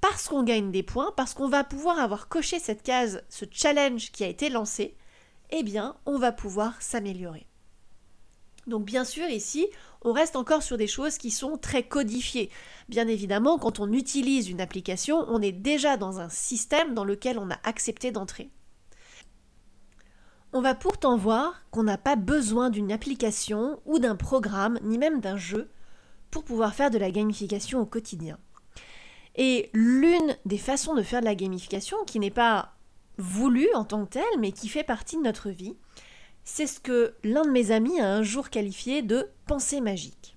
parce 0.00 0.28
qu'on 0.28 0.42
gagne 0.42 0.70
des 0.70 0.82
points, 0.82 1.12
parce 1.16 1.34
qu'on 1.34 1.48
va 1.48 1.64
pouvoir 1.64 1.98
avoir 1.98 2.28
coché 2.28 2.58
cette 2.58 2.82
case, 2.82 3.22
ce 3.28 3.44
challenge 3.50 4.10
qui 4.12 4.24
a 4.24 4.28
été 4.28 4.48
lancé, 4.48 4.96
eh 5.50 5.62
bien, 5.62 5.96
on 6.06 6.18
va 6.18 6.32
pouvoir 6.32 6.80
s'améliorer. 6.80 7.46
Donc 8.66 8.84
bien 8.84 9.04
sûr, 9.04 9.28
ici, 9.28 9.66
on 10.02 10.12
reste 10.12 10.36
encore 10.36 10.62
sur 10.62 10.76
des 10.76 10.86
choses 10.86 11.18
qui 11.18 11.30
sont 11.30 11.58
très 11.58 11.82
codifiées. 11.82 12.50
Bien 12.88 13.08
évidemment, 13.08 13.58
quand 13.58 13.80
on 13.80 13.92
utilise 13.92 14.48
une 14.48 14.60
application, 14.60 15.24
on 15.28 15.42
est 15.42 15.52
déjà 15.52 15.96
dans 15.96 16.20
un 16.20 16.28
système 16.28 16.94
dans 16.94 17.04
lequel 17.04 17.38
on 17.38 17.50
a 17.50 17.58
accepté 17.64 18.12
d'entrer. 18.12 18.50
On 20.52 20.60
va 20.60 20.74
pourtant 20.74 21.16
voir 21.16 21.64
qu'on 21.70 21.82
n'a 21.82 21.98
pas 21.98 22.14
besoin 22.14 22.68
d'une 22.68 22.92
application 22.92 23.80
ou 23.86 23.98
d'un 23.98 24.16
programme, 24.16 24.78
ni 24.82 24.98
même 24.98 25.20
d'un 25.20 25.38
jeu, 25.38 25.70
pour 26.30 26.44
pouvoir 26.44 26.74
faire 26.74 26.90
de 26.90 26.98
la 26.98 27.10
gamification 27.10 27.80
au 27.80 27.86
quotidien. 27.86 28.38
Et 29.34 29.70
l'une 29.72 30.36
des 30.44 30.58
façons 30.58 30.94
de 30.94 31.02
faire 31.02 31.20
de 31.20 31.24
la 31.24 31.34
gamification, 31.34 31.96
qui 32.06 32.18
n'est 32.18 32.30
pas 32.30 32.74
voulue 33.16 33.68
en 33.74 33.84
tant 33.84 34.04
que 34.04 34.10
telle, 34.10 34.40
mais 34.40 34.52
qui 34.52 34.68
fait 34.68 34.84
partie 34.84 35.16
de 35.16 35.22
notre 35.22 35.48
vie, 35.48 35.74
c'est 36.44 36.66
ce 36.66 36.80
que 36.80 37.14
l'un 37.22 37.42
de 37.42 37.50
mes 37.50 37.70
amis 37.70 38.00
a 38.00 38.08
un 38.08 38.22
jour 38.22 38.50
qualifié 38.50 39.02
de 39.02 39.28
pensée 39.46 39.80
magique. 39.80 40.36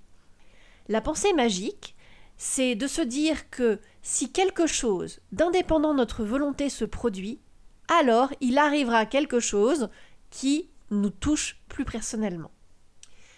La 0.88 1.02
pensée 1.02 1.34
magique, 1.34 1.96
c'est 2.38 2.76
de 2.76 2.88
se 2.88 3.02
dire 3.02 3.50
que 3.50 3.80
si 4.02 4.32
quelque 4.32 4.68
chose 4.68 5.20
d'indépendant 5.32 5.94
de 5.94 5.98
notre 5.98 6.24
volonté 6.24 6.70
se 6.70 6.86
produit, 6.86 7.40
alors 7.88 8.32
il 8.42 8.58
arrivera 8.58 9.06
quelque 9.06 9.40
chose 9.40 9.90
qui 10.30 10.70
nous 10.92 11.10
touche 11.10 11.58
plus 11.70 11.86
personnellement. 11.86 12.52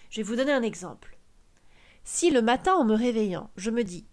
Je 0.09 0.17
vais 0.17 0.23
vous 0.23 0.35
donner 0.35 0.51
un 0.51 0.63
exemple. 0.63 1.17
Si 2.03 2.31
le 2.31 2.41
matin 2.41 2.73
en 2.73 2.85
me 2.85 2.95
réveillant, 2.95 3.49
je 3.55 3.71
me 3.71 3.83
dis 3.83 4.05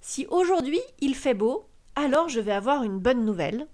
si 0.00 0.26
aujourd'hui 0.30 0.80
il 1.00 1.14
fait 1.14 1.34
beau, 1.34 1.68
alors 1.94 2.28
je 2.28 2.40
vais 2.40 2.52
avoir 2.52 2.84
une 2.84 2.98
bonne 2.98 3.24
nouvelle, 3.24 3.66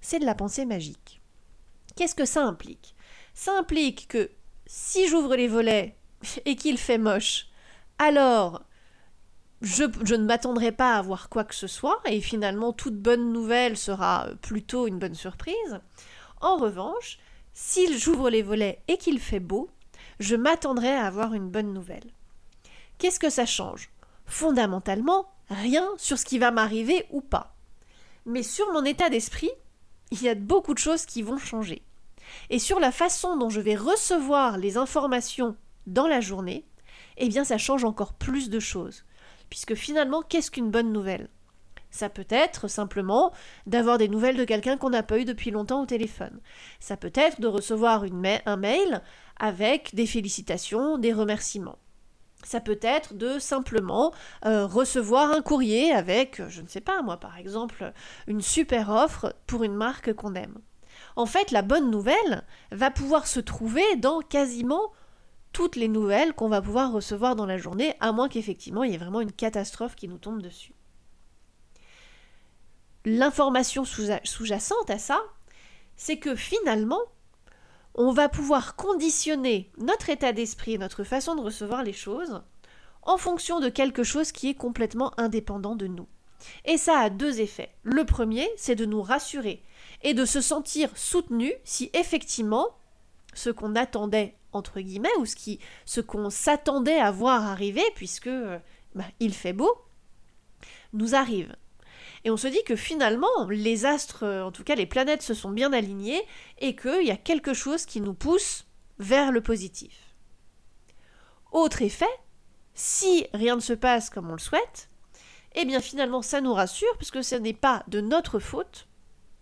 c'est 0.00 0.18
de 0.18 0.26
la 0.26 0.34
pensée 0.34 0.66
magique. 0.66 1.20
Qu'est-ce 1.96 2.14
que 2.14 2.24
ça 2.24 2.44
implique? 2.44 2.94
Ça 3.38 3.56
implique 3.56 4.08
que 4.08 4.32
si 4.66 5.06
j'ouvre 5.06 5.36
les 5.36 5.46
volets 5.46 5.96
et 6.44 6.56
qu'il 6.56 6.76
fait 6.76 6.98
moche, 6.98 7.46
alors 8.00 8.64
je, 9.60 9.84
ne 9.84 10.24
m'attendrai 10.24 10.72
pas 10.72 10.96
à 10.96 11.02
voir 11.02 11.28
quoi 11.28 11.44
que 11.44 11.54
ce 11.54 11.68
soit, 11.68 12.00
et 12.06 12.20
finalement 12.20 12.72
toute 12.72 12.96
bonne 12.96 13.32
nouvelle 13.32 13.76
sera 13.76 14.26
plutôt 14.42 14.88
une 14.88 14.98
bonne 14.98 15.14
surprise. 15.14 15.78
En 16.40 16.56
revanche, 16.56 17.20
si 17.54 17.96
j'ouvre 17.96 18.28
les 18.28 18.42
volets 18.42 18.82
et 18.88 18.98
qu'il 18.98 19.20
fait 19.20 19.38
beau, 19.38 19.70
je 20.18 20.34
m'attendrai 20.34 20.90
à 20.90 21.06
avoir 21.06 21.32
une 21.32 21.48
bonne 21.48 21.72
nouvelle. 21.72 22.10
Qu'est-ce 22.98 23.20
que 23.20 23.30
ça 23.30 23.46
change? 23.46 23.88
Fondamentalement, 24.26 25.30
rien 25.48 25.88
sur 25.96 26.18
ce 26.18 26.24
qui 26.24 26.40
va 26.40 26.50
m'arriver 26.50 27.06
ou 27.10 27.20
pas. 27.20 27.54
Mais 28.26 28.42
sur 28.42 28.72
mon 28.72 28.84
état 28.84 29.10
d'esprit, 29.10 29.52
il 30.10 30.24
y 30.24 30.28
a 30.28 30.34
beaucoup 30.34 30.74
de 30.74 30.80
choses 30.80 31.06
qui 31.06 31.22
vont 31.22 31.38
changer. 31.38 31.84
Et 32.50 32.58
sur 32.58 32.80
la 32.80 32.92
façon 32.92 33.36
dont 33.36 33.50
je 33.50 33.60
vais 33.60 33.76
recevoir 33.76 34.58
les 34.58 34.76
informations 34.76 35.56
dans 35.86 36.06
la 36.06 36.20
journée, 36.20 36.64
eh 37.16 37.28
bien 37.28 37.44
ça 37.44 37.58
change 37.58 37.84
encore 37.84 38.14
plus 38.14 38.50
de 38.50 38.60
choses. 38.60 39.04
Puisque 39.50 39.74
finalement, 39.74 40.22
qu'est-ce 40.22 40.50
qu'une 40.50 40.70
bonne 40.70 40.92
nouvelle? 40.92 41.28
Ça 41.90 42.08
peut 42.08 42.26
être 42.28 42.68
simplement 42.68 43.32
d'avoir 43.66 43.98
des 43.98 44.08
nouvelles 44.08 44.36
de 44.36 44.44
quelqu'un 44.44 44.76
qu'on 44.76 44.90
n'a 44.90 45.02
pas 45.02 45.18
eu 45.18 45.24
depuis 45.24 45.50
longtemps 45.50 45.82
au 45.82 45.86
téléphone. 45.86 46.40
Ça 46.80 46.96
peut 46.96 47.12
être 47.14 47.40
de 47.40 47.46
recevoir 47.46 48.04
un 48.04 48.56
mail 48.56 49.02
avec 49.38 49.94
des 49.94 50.06
félicitations, 50.06 50.98
des 50.98 51.12
remerciements. 51.12 51.78
Ça 52.44 52.60
peut 52.60 52.78
être 52.82 53.14
de 53.14 53.38
simplement 53.38 54.12
euh, 54.44 54.66
recevoir 54.66 55.32
un 55.32 55.42
courrier 55.42 55.92
avec, 55.92 56.40
je 56.48 56.62
ne 56.62 56.68
sais 56.68 56.80
pas 56.80 57.02
moi 57.02 57.16
par 57.16 57.36
exemple, 57.36 57.92
une 58.26 58.42
super 58.42 58.90
offre 58.90 59.34
pour 59.46 59.64
une 59.64 59.74
marque 59.74 60.12
qu'on 60.12 60.34
aime. 60.34 60.58
En 61.18 61.26
fait, 61.26 61.50
la 61.50 61.62
bonne 61.62 61.90
nouvelle 61.90 62.44
va 62.70 62.92
pouvoir 62.92 63.26
se 63.26 63.40
trouver 63.40 63.96
dans 63.96 64.20
quasiment 64.20 64.92
toutes 65.52 65.74
les 65.74 65.88
nouvelles 65.88 66.32
qu'on 66.32 66.48
va 66.48 66.62
pouvoir 66.62 66.92
recevoir 66.92 67.34
dans 67.34 67.44
la 67.44 67.58
journée, 67.58 67.96
à 67.98 68.12
moins 68.12 68.28
qu'effectivement 68.28 68.84
il 68.84 68.92
y 68.92 68.94
ait 68.94 68.98
vraiment 68.98 69.20
une 69.20 69.32
catastrophe 69.32 69.96
qui 69.96 70.06
nous 70.06 70.18
tombe 70.18 70.40
dessus. 70.40 70.74
L'information 73.04 73.84
sous-jacente 73.84 74.90
à 74.90 74.98
ça, 75.00 75.20
c'est 75.96 76.18
que 76.20 76.36
finalement, 76.36 77.00
on 77.96 78.12
va 78.12 78.28
pouvoir 78.28 78.76
conditionner 78.76 79.72
notre 79.76 80.10
état 80.10 80.32
d'esprit 80.32 80.74
et 80.74 80.78
notre 80.78 81.02
façon 81.02 81.34
de 81.34 81.40
recevoir 81.40 81.82
les 81.82 81.92
choses 81.92 82.44
en 83.02 83.16
fonction 83.16 83.58
de 83.58 83.68
quelque 83.68 84.04
chose 84.04 84.30
qui 84.30 84.50
est 84.50 84.54
complètement 84.54 85.18
indépendant 85.18 85.74
de 85.74 85.88
nous. 85.88 86.06
Et 86.64 86.78
ça 86.78 87.00
a 87.00 87.10
deux 87.10 87.40
effets. 87.40 87.74
Le 87.82 88.04
premier, 88.04 88.48
c'est 88.56 88.76
de 88.76 88.86
nous 88.86 89.02
rassurer 89.02 89.64
et 90.02 90.14
de 90.14 90.24
se 90.24 90.40
sentir 90.40 90.96
soutenu 90.96 91.52
si 91.64 91.90
effectivement 91.92 92.68
ce 93.34 93.50
qu'on 93.50 93.76
attendait 93.76 94.36
entre 94.52 94.80
guillemets 94.80 95.14
ou 95.18 95.26
ce 95.26 95.36
ce 95.84 96.00
qu'on 96.00 96.30
s'attendait 96.30 97.00
à 97.00 97.10
voir 97.10 97.46
arriver 97.46 97.84
puisque 97.94 98.30
bah, 98.94 99.04
il 99.20 99.34
fait 99.34 99.52
beau 99.52 99.70
nous 100.92 101.14
arrive. 101.14 101.54
Et 102.24 102.30
on 102.30 102.36
se 102.36 102.48
dit 102.48 102.62
que 102.64 102.76
finalement, 102.76 103.48
les 103.48 103.86
astres, 103.86 104.26
en 104.26 104.50
tout 104.50 104.64
cas 104.64 104.74
les 104.74 104.86
planètes, 104.86 105.22
se 105.22 105.34
sont 105.34 105.50
bien 105.50 105.72
alignées 105.72 106.22
et 106.58 106.74
qu'il 106.74 107.04
y 107.04 107.10
a 107.10 107.16
quelque 107.16 107.54
chose 107.54 107.86
qui 107.86 108.00
nous 108.00 108.14
pousse 108.14 108.66
vers 108.98 109.30
le 109.30 109.40
positif. 109.40 110.14
Autre 111.52 111.82
effet, 111.82 112.06
si 112.74 113.26
rien 113.32 113.56
ne 113.56 113.60
se 113.60 113.72
passe 113.72 114.10
comme 114.10 114.28
on 114.30 114.34
le 114.34 114.38
souhaite, 114.38 114.90
eh 115.54 115.64
bien 115.64 115.80
finalement 115.80 116.22
ça 116.22 116.40
nous 116.40 116.52
rassure 116.52 116.96
puisque 116.96 117.24
ce 117.24 117.34
n'est 117.34 117.54
pas 117.54 117.84
de 117.88 118.00
notre 118.00 118.38
faute, 118.38 118.87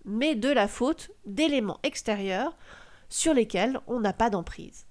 mais 0.07 0.35
de 0.35 0.49
la 0.49 0.69
faute 0.69 1.11
d'éléments 1.27 1.81
extérieurs 1.83 2.57
sur 3.09 3.35
lesquels 3.35 3.81
on 3.87 4.01
n'a 4.01 4.13
pas 4.13 4.31
d'emprise. 4.31 4.87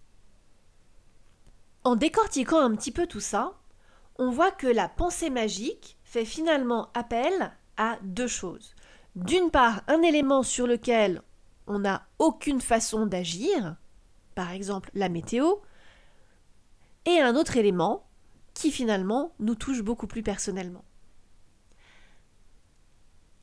En 1.84 1.95
décortiquant 1.95 2.60
un 2.60 2.75
petit 2.75 2.91
peu 2.91 3.07
tout 3.07 3.19
ça, 3.19 3.53
on 4.17 4.29
voit 4.29 4.51
que 4.51 4.67
la 4.67 4.88
pensée 4.88 5.29
magique 5.29 5.98
fait 6.03 6.25
finalement 6.25 6.89
appel 6.93 7.51
à 7.77 7.98
deux 8.03 8.27
choses. 8.27 8.75
D'une 9.15 9.50
part, 9.50 9.81
un 9.88 10.01
élément 10.01 10.43
sur 10.43 10.67
lequel 10.67 11.22
on 11.67 11.79
n'a 11.79 12.05
aucune 12.19 12.62
façon 12.62 13.05
d'agir, 13.05 13.75
par 14.36 14.51
exemple 14.51 14.89
la 14.93 15.10
météo, 15.10 15.55
et 17.05 17.19
un 17.19 17.36
autre 17.36 17.57
élément 17.57 18.07
qui 18.53 18.72
finalement 18.72 19.34
nous 19.39 19.55
touche 19.55 19.81
beaucoup 19.81 20.07
plus 20.07 20.24
personnellement. 20.24 20.84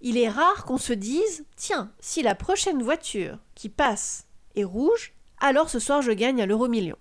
Il 0.05 0.19
est 0.19 0.29
rare 0.29 0.65
qu'on 0.65 0.79
se 0.79 0.93
dise 0.93 1.45
Tiens, 1.55 1.93
si 2.01 2.23
la 2.23 2.35
prochaine 2.35 2.83
voiture 2.83 3.39
qui 3.55 3.69
passe 3.69 4.27
est 4.57 4.65
rouge, 4.65 5.15
alors 5.39 5.71
ce 5.71 5.79
soir 5.79 6.03
je 6.03 6.11
gagne 6.11 6.43
à 6.43 6.47
l'euro 6.47 6.67
million. 6.67 6.97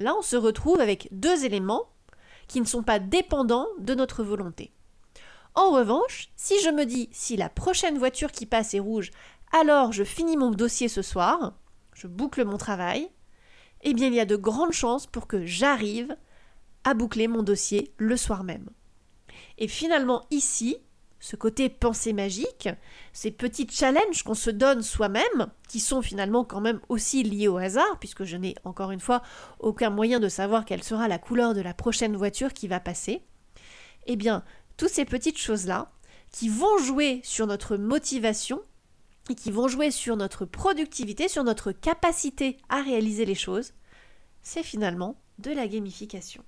Là, 0.00 0.12
on 0.18 0.22
se 0.22 0.34
retrouve 0.34 0.80
avec 0.80 1.08
deux 1.12 1.44
éléments 1.44 1.88
qui 2.48 2.60
ne 2.60 2.66
sont 2.66 2.82
pas 2.82 2.98
dépendants 2.98 3.68
de 3.78 3.94
notre 3.94 4.24
volonté. 4.24 4.72
En 5.54 5.70
revanche, 5.70 6.28
si 6.34 6.60
je 6.62 6.68
me 6.68 6.84
dis 6.84 7.08
si 7.12 7.36
la 7.36 7.48
prochaine 7.48 7.96
voiture 7.96 8.32
qui 8.32 8.44
passe 8.44 8.74
est 8.74 8.80
rouge, 8.80 9.12
alors 9.52 9.92
je 9.92 10.02
finis 10.02 10.36
mon 10.36 10.50
dossier 10.50 10.88
ce 10.88 11.02
soir, 11.02 11.54
je 11.94 12.08
boucle 12.08 12.44
mon 12.44 12.58
travail, 12.58 13.08
eh 13.82 13.94
bien 13.94 14.08
il 14.08 14.14
y 14.14 14.20
a 14.20 14.26
de 14.26 14.36
grandes 14.36 14.72
chances 14.72 15.06
pour 15.06 15.28
que 15.28 15.46
j'arrive 15.46 16.16
à 16.82 16.92
boucler 16.94 17.28
mon 17.28 17.44
dossier 17.44 17.94
le 17.98 18.16
soir 18.16 18.42
même. 18.42 18.68
Et 19.58 19.68
finalement 19.68 20.26
ici, 20.32 20.76
ce 21.26 21.34
côté 21.34 21.68
pensée 21.68 22.12
magique, 22.12 22.68
ces 23.12 23.32
petits 23.32 23.66
challenges 23.68 24.22
qu'on 24.22 24.34
se 24.34 24.48
donne 24.48 24.82
soi-même, 24.82 25.48
qui 25.68 25.80
sont 25.80 26.00
finalement 26.00 26.44
quand 26.44 26.60
même 26.60 26.78
aussi 26.88 27.24
liés 27.24 27.48
au 27.48 27.56
hasard, 27.56 27.98
puisque 27.98 28.22
je 28.22 28.36
n'ai 28.36 28.54
encore 28.62 28.92
une 28.92 29.00
fois 29.00 29.22
aucun 29.58 29.90
moyen 29.90 30.20
de 30.20 30.28
savoir 30.28 30.64
quelle 30.64 30.84
sera 30.84 31.08
la 31.08 31.18
couleur 31.18 31.52
de 31.52 31.60
la 31.60 31.74
prochaine 31.74 32.14
voiture 32.14 32.52
qui 32.52 32.68
va 32.68 32.78
passer, 32.78 33.24
eh 34.06 34.14
bien 34.14 34.44
toutes 34.76 34.90
ces 34.90 35.04
petites 35.04 35.38
choses-là 35.38 35.90
qui 36.30 36.48
vont 36.48 36.78
jouer 36.78 37.20
sur 37.24 37.48
notre 37.48 37.76
motivation 37.76 38.62
et 39.28 39.34
qui 39.34 39.50
vont 39.50 39.66
jouer 39.66 39.90
sur 39.90 40.14
notre 40.14 40.44
productivité, 40.44 41.26
sur 41.26 41.42
notre 41.42 41.72
capacité 41.72 42.56
à 42.68 42.82
réaliser 42.82 43.24
les 43.24 43.34
choses, 43.34 43.72
c'est 44.42 44.62
finalement 44.62 45.20
de 45.40 45.50
la 45.50 45.66
gamification. 45.66 46.44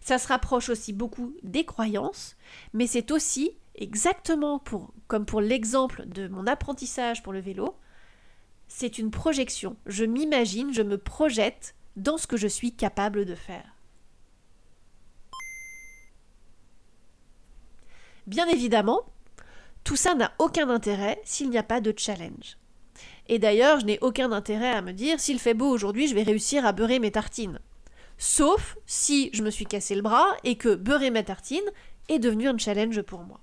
Ça 0.00 0.18
se 0.18 0.26
rapproche 0.26 0.68
aussi 0.68 0.92
beaucoup 0.92 1.32
des 1.44 1.64
croyances, 1.64 2.34
mais 2.72 2.88
c'est 2.88 3.12
aussi 3.12 3.56
exactement 3.74 4.62
comme 5.08 5.26
pour 5.26 5.40
l'exemple 5.40 6.06
de 6.06 6.28
mon 6.28 6.46
apprentissage 6.46 7.22
pour 7.22 7.32
le 7.32 7.40
vélo, 7.40 7.76
c'est 8.68 8.98
une 8.98 9.10
projection. 9.10 9.76
Je 9.86 10.04
m'imagine, 10.04 10.72
je 10.72 10.82
me 10.82 10.98
projette 10.98 11.74
dans 11.96 12.18
ce 12.18 12.26
que 12.26 12.36
je 12.36 12.48
suis 12.48 12.74
capable 12.74 13.24
de 13.24 13.34
faire. 13.34 13.74
Bien 18.26 18.48
évidemment, 18.48 19.02
tout 19.84 19.96
ça 19.96 20.14
n'a 20.14 20.32
aucun 20.38 20.70
intérêt 20.70 21.20
s'il 21.24 21.50
n'y 21.50 21.58
a 21.58 21.62
pas 21.62 21.80
de 21.80 21.92
challenge. 21.96 22.56
Et 23.28 23.38
d'ailleurs, 23.38 23.80
je 23.80 23.86
n'ai 23.86 23.98
aucun 24.00 24.32
intérêt 24.32 24.70
à 24.70 24.82
me 24.82 24.92
dire 24.92 25.20
s'il 25.20 25.38
fait 25.38 25.54
beau 25.54 25.68
aujourd'hui, 25.68 26.08
je 26.08 26.14
vais 26.14 26.22
réussir 26.22 26.64
à 26.64 26.72
beurrer 26.72 26.98
mes 26.98 27.10
tartines. 27.10 27.60
Sauf 28.16 28.76
si 28.86 29.30
je 29.32 29.42
me 29.42 29.50
suis 29.50 29.66
cassé 29.66 29.94
le 29.94 30.02
bras 30.02 30.36
et 30.44 30.56
que 30.56 30.74
beurrer 30.74 31.10
mes 31.10 31.24
tartines 31.24 31.70
est 32.08 32.18
devenu 32.18 32.48
un 32.48 32.56
challenge 32.56 33.02
pour 33.02 33.20
moi. 33.20 33.40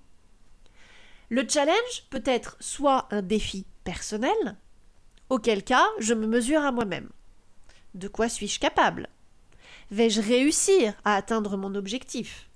Le 1.31 1.47
challenge 1.47 2.03
peut 2.09 2.23
être 2.25 2.57
soit 2.59 3.07
un 3.09 3.21
défi 3.21 3.65
personnel, 3.85 4.57
auquel 5.29 5.63
cas 5.63 5.87
je 5.97 6.13
me 6.13 6.27
mesure 6.27 6.59
à 6.59 6.73
moi-même. 6.73 7.09
De 7.93 8.09
quoi 8.09 8.27
suis-je 8.27 8.59
capable? 8.59 9.07
Vais-je 9.91 10.19
réussir 10.19 10.93
à 11.05 11.15
atteindre 11.15 11.55
mon 11.55 11.73
objectif? 11.75 12.49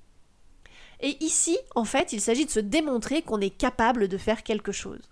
Et 1.00 1.16
ici, 1.24 1.58
en 1.74 1.86
fait, 1.86 2.12
il 2.12 2.20
s'agit 2.20 2.46
de 2.46 2.52
se 2.52 2.60
démontrer 2.60 3.22
qu'on 3.22 3.40
est 3.40 3.58
capable 3.58 4.10
de 4.10 4.18
faire 4.18 4.44
quelque 4.44 4.74
chose. 4.74 5.10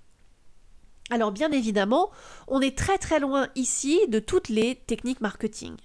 Alors 1.10 1.32
bien 1.32 1.53
évidemment, 1.53 2.12
on 2.50 2.60
est 2.60 2.77
très 2.77 2.98
très 2.98 3.22
loin 3.22 3.48
ici 3.55 4.01
de 4.10 4.20
toutes 4.20 4.50
les 4.50 4.75
techniques 4.75 5.22
marketing. 5.22 5.77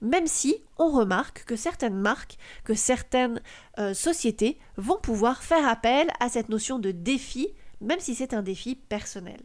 Même 0.00 0.26
si 0.26 0.62
on 0.78 0.90
remarque 0.90 1.44
que 1.44 1.56
certaines 1.56 1.98
marques, 1.98 2.38
que 2.64 2.74
certaines 2.74 3.40
euh, 3.78 3.94
sociétés 3.94 4.58
vont 4.76 4.98
pouvoir 4.98 5.42
faire 5.42 5.68
appel 5.68 6.10
à 6.20 6.28
cette 6.28 6.48
notion 6.48 6.78
de 6.78 6.90
défi, 6.90 7.48
même 7.80 8.00
si 8.00 8.14
c'est 8.14 8.34
un 8.34 8.42
défi 8.42 8.76
personnel. 8.76 9.40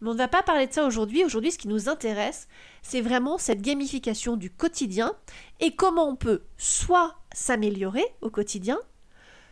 Mais 0.00 0.08
on 0.08 0.12
ne 0.12 0.18
va 0.18 0.28
pas 0.28 0.42
parler 0.42 0.66
de 0.66 0.72
ça 0.72 0.86
aujourd'hui. 0.86 1.24
Aujourd'hui, 1.24 1.52
ce 1.52 1.58
qui 1.58 1.68
nous 1.68 1.88
intéresse, 1.88 2.48
c'est 2.82 3.00
vraiment 3.00 3.38
cette 3.38 3.62
gamification 3.62 4.36
du 4.36 4.50
quotidien 4.50 5.14
et 5.60 5.74
comment 5.74 6.08
on 6.08 6.16
peut 6.16 6.44
soit 6.56 7.16
s'améliorer 7.32 8.04
au 8.20 8.30
quotidien, 8.30 8.78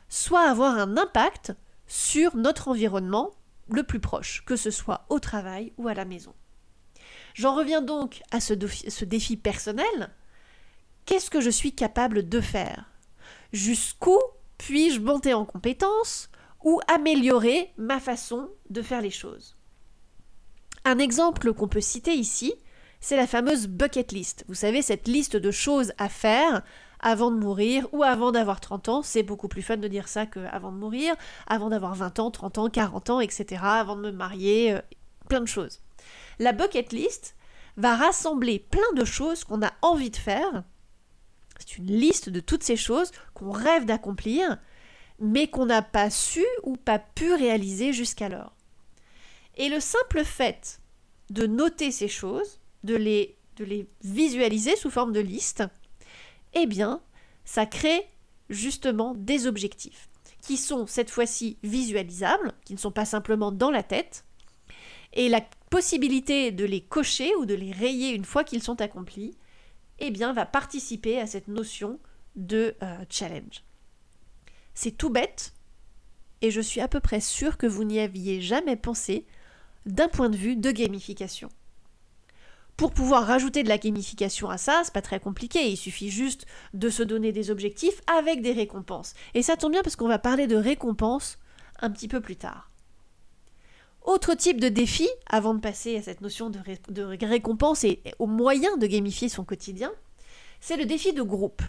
soit 0.09 0.49
avoir 0.49 0.79
un 0.79 0.97
impact 0.97 1.53
sur 1.87 2.37
notre 2.37 2.69
environnement 2.69 3.33
le 3.69 3.83
plus 3.83 4.01
proche, 4.01 4.45
que 4.45 4.57
ce 4.57 4.71
soit 4.71 5.07
au 5.09 5.19
travail 5.19 5.73
ou 5.79 5.89
à 5.89 5.95
la 5.95 6.05
maison. 6.05 6.35
J'en 7.35 7.55
reviens 7.55 7.83
donc 7.83 8.23
à 8.31 8.41
ce, 8.41 8.53
défi, 9.05 9.37
personnel. 9.37 10.11
Qu'est-ce 11.07 11.31
que 11.31 11.41
je 11.41 11.51
suis 11.51 11.75
capable 11.75 12.29
de 12.29 12.41
faire? 12.41 12.91
Jusqu'où 13.53 14.19
puis-je 14.59 15.01
monter 15.01 15.35
en 15.35 15.45
compétence 15.45 16.31
ou 16.63 16.81
améliorer 16.87 17.73
ma 17.77 17.99
façon 18.01 18.49
de 18.71 18.83
faire 18.83 19.01
les 19.01 19.11
choses? 19.11 19.57
Un 20.85 20.99
exemple 20.99 21.53
qu'on 21.53 21.69
peut 21.69 21.81
citer 21.81 22.15
ici, 22.15 22.55
c'est 23.01 23.17
la 23.17 23.27
fameuse 23.27 23.67
bucket 23.67 24.13
list. 24.13 24.45
Vous 24.49 24.55
savez, 24.55 24.83
cette 24.83 25.09
liste 25.09 25.37
de 25.37 25.51
choses 25.51 25.93
à 25.99 26.09
faire 26.09 26.63
avant 27.01 27.33
de 27.33 27.37
mourir 27.37 27.89
ou 27.93 28.05
avant 28.05 28.31
d'avoir 28.31 28.61
30 28.61 28.89
ans. 28.89 29.03
C'est 29.03 29.25
beaucoup 29.25 29.49
plus 29.49 29.63
fun 29.63 29.77
de 29.77 29.89
dire 29.89 30.09
ça 30.09 30.25
qu'avant 30.25 30.73
de 30.73 30.79
mourir, 30.79 31.15
avant 31.49 31.69
d'avoir 31.69 31.95
20 31.95 32.21
ans, 32.21 32.31
30 32.31 32.59
ans, 32.59 32.71
40 32.71 33.11
ans, 33.11 33.21
etc. 33.21 33.61
Avant 33.65 33.97
de 33.97 34.03
me 34.03 34.13
marier, 34.13 34.75
euh, 34.75 34.81
plein 35.29 35.41
de 35.41 35.47
choses. 35.47 35.81
La 36.39 36.53
bucket 36.53 36.93
list 36.93 37.37
va 37.77 37.97
rassembler 37.97 38.59
plein 38.59 38.93
de 38.95 39.05
choses 39.05 39.45
qu'on 39.45 39.63
a 39.63 39.73
envie 39.83 40.11
de 40.11 40.17
faire. 40.17 40.63
C'est 41.59 41.79
une 41.79 41.87
liste 41.87 42.29
de 42.29 42.41
toutes 42.41 42.63
ces 42.63 42.77
choses 42.77 43.13
qu'on 43.35 43.51
rêve 43.51 43.85
d'accomplir, 43.85 44.59
mais 45.19 45.49
qu'on 45.49 45.67
n'a 45.67 45.83
pas 45.83 46.11
su 46.11 46.45
ou 46.63 46.77
pas 46.77 46.99
pu 46.99 47.33
réaliser 47.35 47.93
jusqu'alors. 47.93 48.55
Et 49.57 49.69
le 49.69 49.81
simple 49.81 50.25
fait 50.25 50.81
de 51.31 51.47
noter 51.47 51.91
ces 51.91 52.09
choses, 52.09 52.61
de 52.85 52.97
les, 52.97 53.37
de 53.57 53.65
les 53.65 53.87
visualiser 54.03 54.77
sous 54.77 54.91
forme 54.91 55.13
de 55.13 55.21
liste, 55.21 55.63
eh 56.55 56.67
bien, 56.67 57.01
ça 57.45 57.67
crée 57.67 58.07
justement 58.51 59.15
des 59.15 59.47
objectifs 59.47 60.09
qui 60.43 60.57
sont 60.57 60.87
cette 60.87 61.11
fois-ci 61.11 61.57
visualisables, 61.63 62.53
qui 62.65 62.75
ne 62.75 62.79
sont 62.79 62.91
pas 62.91 63.05
simplement 63.05 63.53
dans 63.53 63.71
la 63.71 63.83
tête, 63.83 64.25
et 65.15 65.29
la 65.29 65.41
possibilité 65.71 66.51
de 66.51 66.65
les 66.65 66.81
cocher 66.81 67.35
ou 67.37 67.47
de 67.47 67.55
les 67.55 67.71
rayer 67.71 68.11
une 68.11 68.25
fois 68.25 68.45
qu'ils 68.45 68.63
sont 68.63 68.81
accomplis, 68.81 69.37
eh 70.03 70.11
bien, 70.11 70.33
va 70.33 70.45
participer 70.45 71.21
à 71.21 71.27
cette 71.27 71.49
notion 71.49 71.99
de 72.37 72.75
euh, 72.83 73.05
challenge. 73.09 73.65
C'est 74.75 74.91
tout 74.91 75.11
bête, 75.11 75.55
et 76.41 76.51
je 76.51 76.61
suis 76.61 76.81
à 76.81 76.89
peu 76.89 77.01
près 77.01 77.21
sûre 77.21 77.57
que 77.57 77.67
vous 77.67 77.85
n'y 77.85 78.01
aviez 78.01 78.41
jamais 78.41 78.77
pensé 78.77 79.27
d'un 79.87 80.09
point 80.09 80.29
de 80.29 80.37
vue 80.37 80.57
de 80.57 80.71
gamification. 80.71 81.49
Pour 82.77 82.91
pouvoir 82.93 83.27
rajouter 83.27 83.63
de 83.63 83.69
la 83.69 83.79
gamification 83.79 84.51
à 84.51 84.59
ça, 84.59 84.83
c'est 84.85 84.95
pas 84.95 85.03
très 85.03 85.21
compliqué, 85.21 85.71
il 85.71 85.77
suffit 85.77 86.11
juste 86.11 86.47
de 86.75 86.89
se 86.89 87.05
donner 87.05 87.31
des 87.31 87.51
objectifs 87.51 88.01
avec 88.19 88.43
des 88.43 88.53
récompenses. 88.53 89.15
Et 89.35 89.43
ça 89.43 89.57
tombe 89.57 89.73
bien 89.73 89.83
parce 89.83 89.95
qu'on 89.95 90.09
va 90.09 90.19
parler 90.19 90.49
de 90.49 90.57
récompenses 90.57 91.39
un 91.81 91.91
petit 91.91 92.09
peu 92.09 92.21
plus 92.21 92.37
tard. 92.37 92.72
Autre 94.05 94.35
type 94.35 94.61
de 94.61 94.69
défi, 94.69 95.09
avant 95.27 95.55
de 95.55 95.61
passer 95.61 95.97
à 95.97 96.03
cette 96.03 96.23
notion 96.23 96.51
de, 96.51 97.25
récompense 97.25 97.85
et 97.85 98.03
au 98.19 98.27
moyen 98.27 98.77
de 98.77 98.87
gamifier 98.87 99.29
son 99.29 99.45
quotidien, 99.45 99.93
c'est 100.61 100.77
le 100.77 100.87
défi 100.87 101.13
de 101.13 101.23
groupe. 101.23 101.63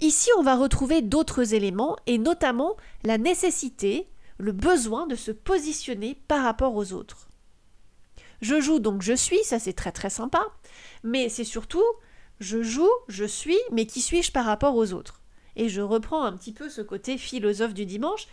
Ici, 0.00 0.30
on 0.38 0.42
va 0.42 0.56
retrouver 0.56 1.02
d'autres 1.02 1.54
éléments 1.54 1.96
et 2.06 2.18
notamment 2.18 2.76
la 3.02 3.18
nécessité 3.18 4.08
le 4.38 4.52
besoin 4.52 5.06
de 5.06 5.14
se 5.14 5.30
positionner 5.30 6.16
par 6.28 6.42
rapport 6.42 6.74
aux 6.74 6.92
autres. 6.92 7.28
Je 8.40 8.60
joue 8.60 8.80
donc 8.80 9.02
je 9.02 9.12
suis, 9.12 9.42
ça 9.44 9.60
c'est 9.60 9.72
très 9.72 9.92
très 9.92 10.10
sympa, 10.10 10.44
mais 11.04 11.28
c'est 11.28 11.44
surtout 11.44 11.84
je 12.40 12.60
joue, 12.60 12.90
je 13.06 13.24
suis, 13.24 13.58
mais 13.70 13.86
qui 13.86 14.00
suis-je 14.00 14.32
par 14.32 14.44
rapport 14.44 14.74
aux 14.74 14.92
autres? 14.92 15.20
Et 15.54 15.68
je 15.68 15.80
reprends 15.80 16.24
un 16.24 16.32
petit 16.36 16.52
peu 16.52 16.68
ce 16.68 16.80
côté 16.80 17.16
philosophe 17.18 17.72
du 17.72 17.86
dimanche, 17.86 18.26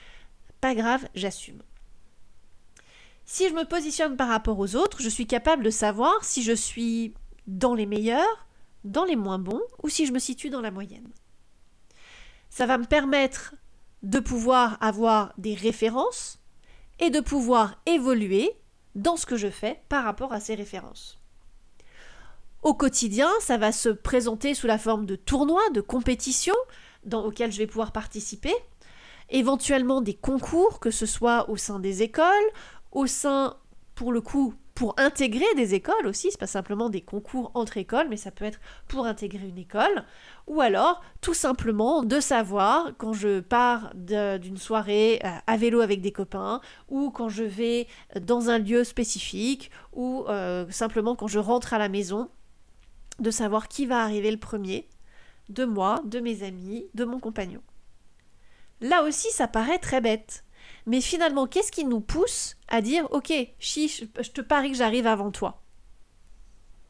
pas 0.61 0.73
grave, 0.73 1.07
j'assume. 1.13 1.61
Si 3.31 3.47
je 3.47 3.53
me 3.53 3.63
positionne 3.63 4.17
par 4.17 4.27
rapport 4.27 4.57
aux 4.57 4.75
autres, 4.75 5.03
je 5.03 5.07
suis 5.07 5.27
capable 5.27 5.63
de 5.63 5.69
savoir 5.69 6.23
si 6.23 6.41
je 6.41 6.51
suis 6.51 7.13
dans 7.45 7.75
les 7.75 7.85
meilleurs, 7.85 8.47
dans 8.85 9.05
les 9.05 9.15
moins 9.15 9.37
bons, 9.37 9.61
ou 9.83 9.89
si 9.89 10.07
je 10.07 10.11
me 10.11 10.17
situe 10.17 10.49
dans 10.49 10.61
la 10.61 10.71
moyenne. 10.71 11.07
Ça 12.49 12.65
va 12.65 12.79
me 12.79 12.87
permettre 12.87 13.53
de 14.01 14.19
pouvoir 14.19 14.79
avoir 14.81 15.31
des 15.37 15.53
références 15.53 16.39
et 16.97 17.11
de 17.11 17.19
pouvoir 17.19 17.79
évoluer 17.85 18.49
dans 18.95 19.15
ce 19.15 19.27
que 19.27 19.37
je 19.37 19.51
fais 19.51 19.79
par 19.89 20.05
rapport 20.05 20.33
à 20.33 20.39
ces 20.39 20.55
références. 20.55 21.19
Au 22.63 22.73
quotidien, 22.73 23.29
ça 23.41 23.57
va 23.57 23.71
se 23.71 23.89
présenter 23.89 24.55
sous 24.55 24.65
la 24.65 24.79
forme 24.79 25.05
de 25.05 25.15
tournois, 25.15 25.69
de 25.75 25.81
compétitions 25.81 26.57
dans, 27.05 27.23
auxquels 27.25 27.51
je 27.51 27.59
vais 27.59 27.67
pouvoir 27.67 27.91
participer, 27.91 28.55
éventuellement 29.29 30.01
des 30.01 30.15
concours, 30.15 30.79
que 30.79 30.89
ce 30.89 31.05
soit 31.05 31.47
au 31.51 31.57
sein 31.57 31.79
des 31.79 32.01
écoles, 32.01 32.25
au 32.91 33.07
sein, 33.07 33.57
pour 33.95 34.11
le 34.11 34.21
coup, 34.21 34.53
pour 34.79 34.95
intégrer 34.97 35.53
des 35.57 35.73
écoles 35.73 36.07
aussi, 36.07 36.31
c'est 36.31 36.39
pas 36.39 36.47
simplement 36.47 36.89
des 36.89 37.01
concours 37.01 37.51
entre 37.53 37.75
écoles, 37.75 38.07
mais 38.09 38.15
ça 38.15 38.31
peut 38.31 38.45
être 38.45 38.61
pour 38.87 39.05
intégrer 39.05 39.45
une 39.45 39.57
école, 39.57 40.05
ou 40.47 40.61
alors 40.61 41.01
tout 41.19 41.33
simplement 41.33 42.03
de 42.03 42.21
savoir 42.21 42.91
quand 42.97 43.11
je 43.11 43.41
pars 43.41 43.91
d'une 43.93 44.55
soirée 44.55 45.19
euh, 45.25 45.29
à 45.47 45.57
vélo 45.57 45.81
avec 45.81 45.99
des 45.99 46.13
copains, 46.13 46.61
ou 46.87 47.11
quand 47.11 47.27
je 47.27 47.43
vais 47.43 47.87
dans 48.21 48.49
un 48.49 48.57
lieu 48.57 48.85
spécifique, 48.85 49.69
ou 49.91 50.23
euh, 50.29 50.65
simplement 50.69 51.13
quand 51.13 51.27
je 51.27 51.39
rentre 51.39 51.73
à 51.73 51.77
la 51.77 51.89
maison, 51.89 52.29
de 53.19 53.31
savoir 53.31 53.67
qui 53.67 53.85
va 53.85 54.01
arriver 54.01 54.31
le 54.31 54.37
premier, 54.37 54.87
de 55.49 55.65
moi, 55.65 55.99
de 56.05 56.21
mes 56.21 56.43
amis, 56.43 56.85
de 56.93 57.03
mon 57.03 57.19
compagnon. 57.19 57.61
Là 58.79 59.03
aussi, 59.03 59.29
ça 59.31 59.49
paraît 59.49 59.79
très 59.79 59.99
bête. 59.99 60.45
Mais 60.85 61.01
finalement, 61.01 61.47
qu'est-ce 61.47 61.71
qui 61.71 61.85
nous 61.85 61.99
pousse 61.99 62.57
à 62.67 62.81
dire 62.81 63.07
Ok, 63.11 63.33
chiche, 63.59 64.03
je 64.19 64.29
te 64.29 64.41
parie 64.41 64.71
que 64.71 64.77
j'arrive 64.77 65.07
avant 65.07 65.31
toi? 65.31 65.61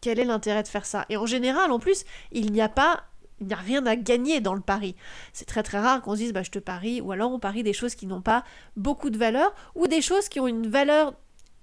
Quel 0.02 0.19
est 0.19 0.25
l'intérêt 0.25 0.63
de 0.63 0.67
faire 0.67 0.86
ça? 0.86 1.06
Et 1.10 1.17
en 1.17 1.25
général, 1.25 1.71
en 1.71 1.80
plus, 1.80 2.06
il 2.32 2.52
n'y 2.52 2.62
a 2.62 2.69
pas. 2.69 3.04
Il 3.41 3.47
n'y 3.47 3.54
a 3.54 3.58
rien 3.58 3.86
à 3.86 3.95
gagner 3.95 4.41
dans 4.41 4.54
le 4.54 4.60
pari. 4.60 4.97
C'est 5.32 5.45
très 5.45 5.63
très 5.63 5.80
rare 5.80 6.02
qu'on 6.02 6.12
se 6.12 6.17
dise 6.17 6.34
bah, 6.34 6.43
je 6.43 6.52
te 6.52 6.60
parie, 6.60 6.99
ou 6.99 7.13
alors 7.13 7.32
on 7.32 7.39
parie 7.39 7.63
des 7.63 7.71
choses 7.71 7.95
qui 7.95 8.06
n'ont 8.06 8.21
pas 8.21 8.43
beaucoup 8.75 9.10
de 9.10 9.17
valeur, 9.17 9.56
ou 9.75 9.88
des 9.88 10.02
choses 10.02 10.28
qui 10.28 10.41
ont 10.41 10.47
une 10.47 10.67
valeur 10.67 11.13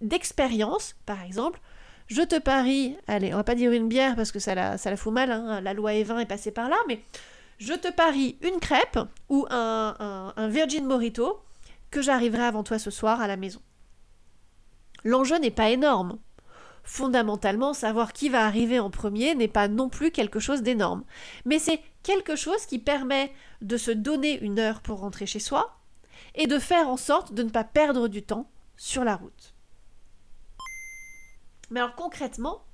d'expérience, 0.00 0.96
par 1.04 1.22
exemple. 1.22 1.60
Je 2.06 2.22
te 2.22 2.38
parie, 2.38 2.96
allez, 3.08 3.34
on 3.34 3.36
va 3.36 3.44
pas 3.44 3.54
dire 3.54 3.72
une 3.72 3.88
bière 3.88 4.16
parce 4.16 4.32
que 4.32 4.38
ça 4.38 4.54
la, 4.54 4.78
ça 4.78 4.90
la 4.90 4.96
fout 4.96 5.12
mal, 5.12 5.30
hein, 5.30 5.60
la 5.60 5.74
loi 5.74 5.92
E20 5.92 6.20
est 6.20 6.26
passée 6.26 6.50
par 6.50 6.70
là, 6.70 6.76
mais 6.88 7.00
je 7.58 7.74
te 7.74 7.92
parie 7.92 8.38
une 8.42 8.58
crêpe 8.58 8.98
ou 9.28 9.46
un, 9.50 10.32
un 10.34 10.48
Virgin 10.48 10.86
Morito 10.86 11.42
que 11.90 12.02
j'arriverai 12.02 12.42
avant 12.42 12.62
toi 12.62 12.78
ce 12.78 12.90
soir 12.90 13.20
à 13.20 13.26
la 13.26 13.36
maison. 13.36 13.60
L'enjeu 15.04 15.38
n'est 15.38 15.50
pas 15.50 15.70
énorme. 15.70 16.18
Fondamentalement, 16.82 17.74
savoir 17.74 18.12
qui 18.12 18.28
va 18.28 18.46
arriver 18.46 18.78
en 18.78 18.90
premier 18.90 19.34
n'est 19.34 19.48
pas 19.48 19.66
non 19.68 19.88
plus 19.88 20.12
quelque 20.12 20.38
chose 20.38 20.62
d'énorme, 20.62 21.04
mais 21.44 21.58
c'est 21.58 21.80
quelque 22.04 22.36
chose 22.36 22.64
qui 22.66 22.78
permet 22.78 23.32
de 23.60 23.76
se 23.76 23.90
donner 23.90 24.38
une 24.40 24.60
heure 24.60 24.80
pour 24.80 25.00
rentrer 25.00 25.26
chez 25.26 25.40
soi 25.40 25.80
et 26.36 26.46
de 26.46 26.58
faire 26.58 26.88
en 26.88 26.96
sorte 26.96 27.34
de 27.34 27.42
ne 27.42 27.50
pas 27.50 27.64
perdre 27.64 28.06
du 28.06 28.22
temps 28.22 28.48
sur 28.76 29.02
la 29.02 29.16
route. 29.16 29.54
Mais 31.70 31.80
alors 31.80 31.96
concrètement, 31.96 32.64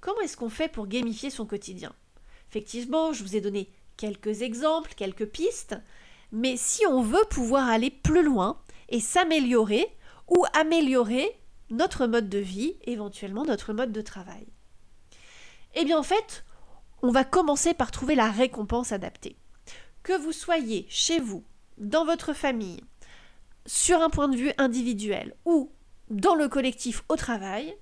comment 0.00 0.20
est-ce 0.20 0.36
qu'on 0.36 0.50
fait 0.50 0.68
pour 0.68 0.86
gamifier 0.86 1.30
son 1.30 1.46
quotidien? 1.46 1.94
Effectivement, 2.50 3.12
je 3.12 3.22
vous 3.22 3.36
ai 3.36 3.40
donné 3.40 3.70
quelques 3.96 4.42
exemples, 4.42 4.92
quelques 4.94 5.26
pistes, 5.26 5.76
mais 6.36 6.58
si 6.58 6.84
on 6.86 7.00
veut 7.00 7.24
pouvoir 7.30 7.66
aller 7.66 7.90
plus 7.90 8.22
loin 8.22 8.60
et 8.90 9.00
s'améliorer 9.00 9.88
ou 10.28 10.44
améliorer 10.52 11.40
notre 11.70 12.06
mode 12.06 12.28
de 12.28 12.36
vie, 12.36 12.76
éventuellement 12.84 13.46
notre 13.46 13.72
mode 13.72 13.90
de 13.90 14.02
travail. 14.02 14.46
Eh 15.74 15.86
bien 15.86 15.98
en 15.98 16.02
fait, 16.02 16.44
on 17.00 17.10
va 17.10 17.24
commencer 17.24 17.72
par 17.72 17.90
trouver 17.90 18.14
la 18.14 18.30
récompense 18.30 18.92
adaptée. 18.92 19.36
Que 20.02 20.12
vous 20.12 20.32
soyez 20.32 20.84
chez 20.90 21.20
vous, 21.20 21.42
dans 21.78 22.04
votre 22.04 22.34
famille, 22.34 22.82
sur 23.64 24.02
un 24.02 24.10
point 24.10 24.28
de 24.28 24.36
vue 24.36 24.52
individuel 24.58 25.34
ou 25.46 25.72
dans 26.10 26.34
le 26.34 26.48
collectif 26.48 27.02
au 27.08 27.16
travail, 27.16 27.74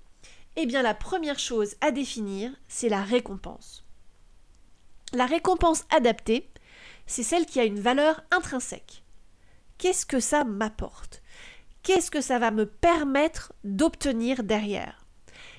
eh 0.54 0.66
bien 0.66 0.82
la 0.82 0.94
première 0.94 1.40
chose 1.40 1.74
à 1.80 1.90
définir, 1.90 2.52
c'est 2.68 2.88
la 2.88 3.02
récompense. 3.02 3.84
La 5.12 5.26
récompense 5.26 5.82
adaptée, 5.90 6.48
c'est 7.06 7.22
celle 7.22 7.46
qui 7.46 7.60
a 7.60 7.64
une 7.64 7.80
valeur 7.80 8.22
intrinsèque. 8.30 9.04
Qu'est-ce 9.78 10.06
que 10.06 10.20
ça 10.20 10.44
m'apporte? 10.44 11.22
Qu'est-ce 11.82 12.10
que 12.10 12.20
ça 12.20 12.38
va 12.38 12.50
me 12.50 12.66
permettre 12.66 13.52
d'obtenir 13.64 14.42
derrière? 14.42 15.04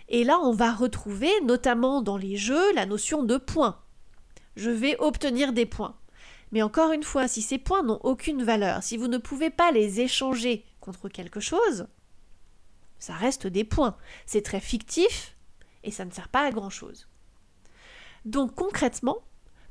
Et 0.10 0.23
là, 0.23 0.39
on 0.41 0.51
va 0.51 0.71
retrouver, 0.71 1.31
notamment 1.41 2.01
dans 2.01 2.17
les 2.17 2.38
jeux, 2.38 2.73
la 2.73 2.86
notion 2.86 3.23
de 3.23 3.38
points. 3.38 3.79
Je 4.55 4.69
vais 4.69 4.97
obtenir 4.99 5.53
des 5.53 5.65
points. 5.65 5.97
Mais 6.51 6.62
encore 6.62 6.91
une 6.91 7.03
fois, 7.03 7.27
si 7.27 7.41
ces 7.41 7.58
points 7.58 7.84
n'ont 7.84 7.99
aucune 8.03 8.43
valeur, 8.43 8.84
si 8.84 8.97
vous 8.97 9.08
ne 9.08 9.17
pouvez 9.17 9.49
pas 9.49 9.71
les 9.71 9.99
échanger 9.99 10.63
contre 10.79 11.10
quelque 11.10 11.39
chose, 11.39 11.88
ça 12.99 13.13
reste 13.13 13.47
des 13.47 13.63
points. 13.63 13.97
C'est 14.25 14.43
très 14.43 14.60
fictif 14.60 15.36
et 15.84 15.91
ça 15.91 16.05
ne 16.05 16.12
sert 16.12 16.29
pas 16.29 16.45
à 16.45 16.51
grand-chose. 16.51 17.08
Donc 18.23 18.55
concrètement, 18.55 19.17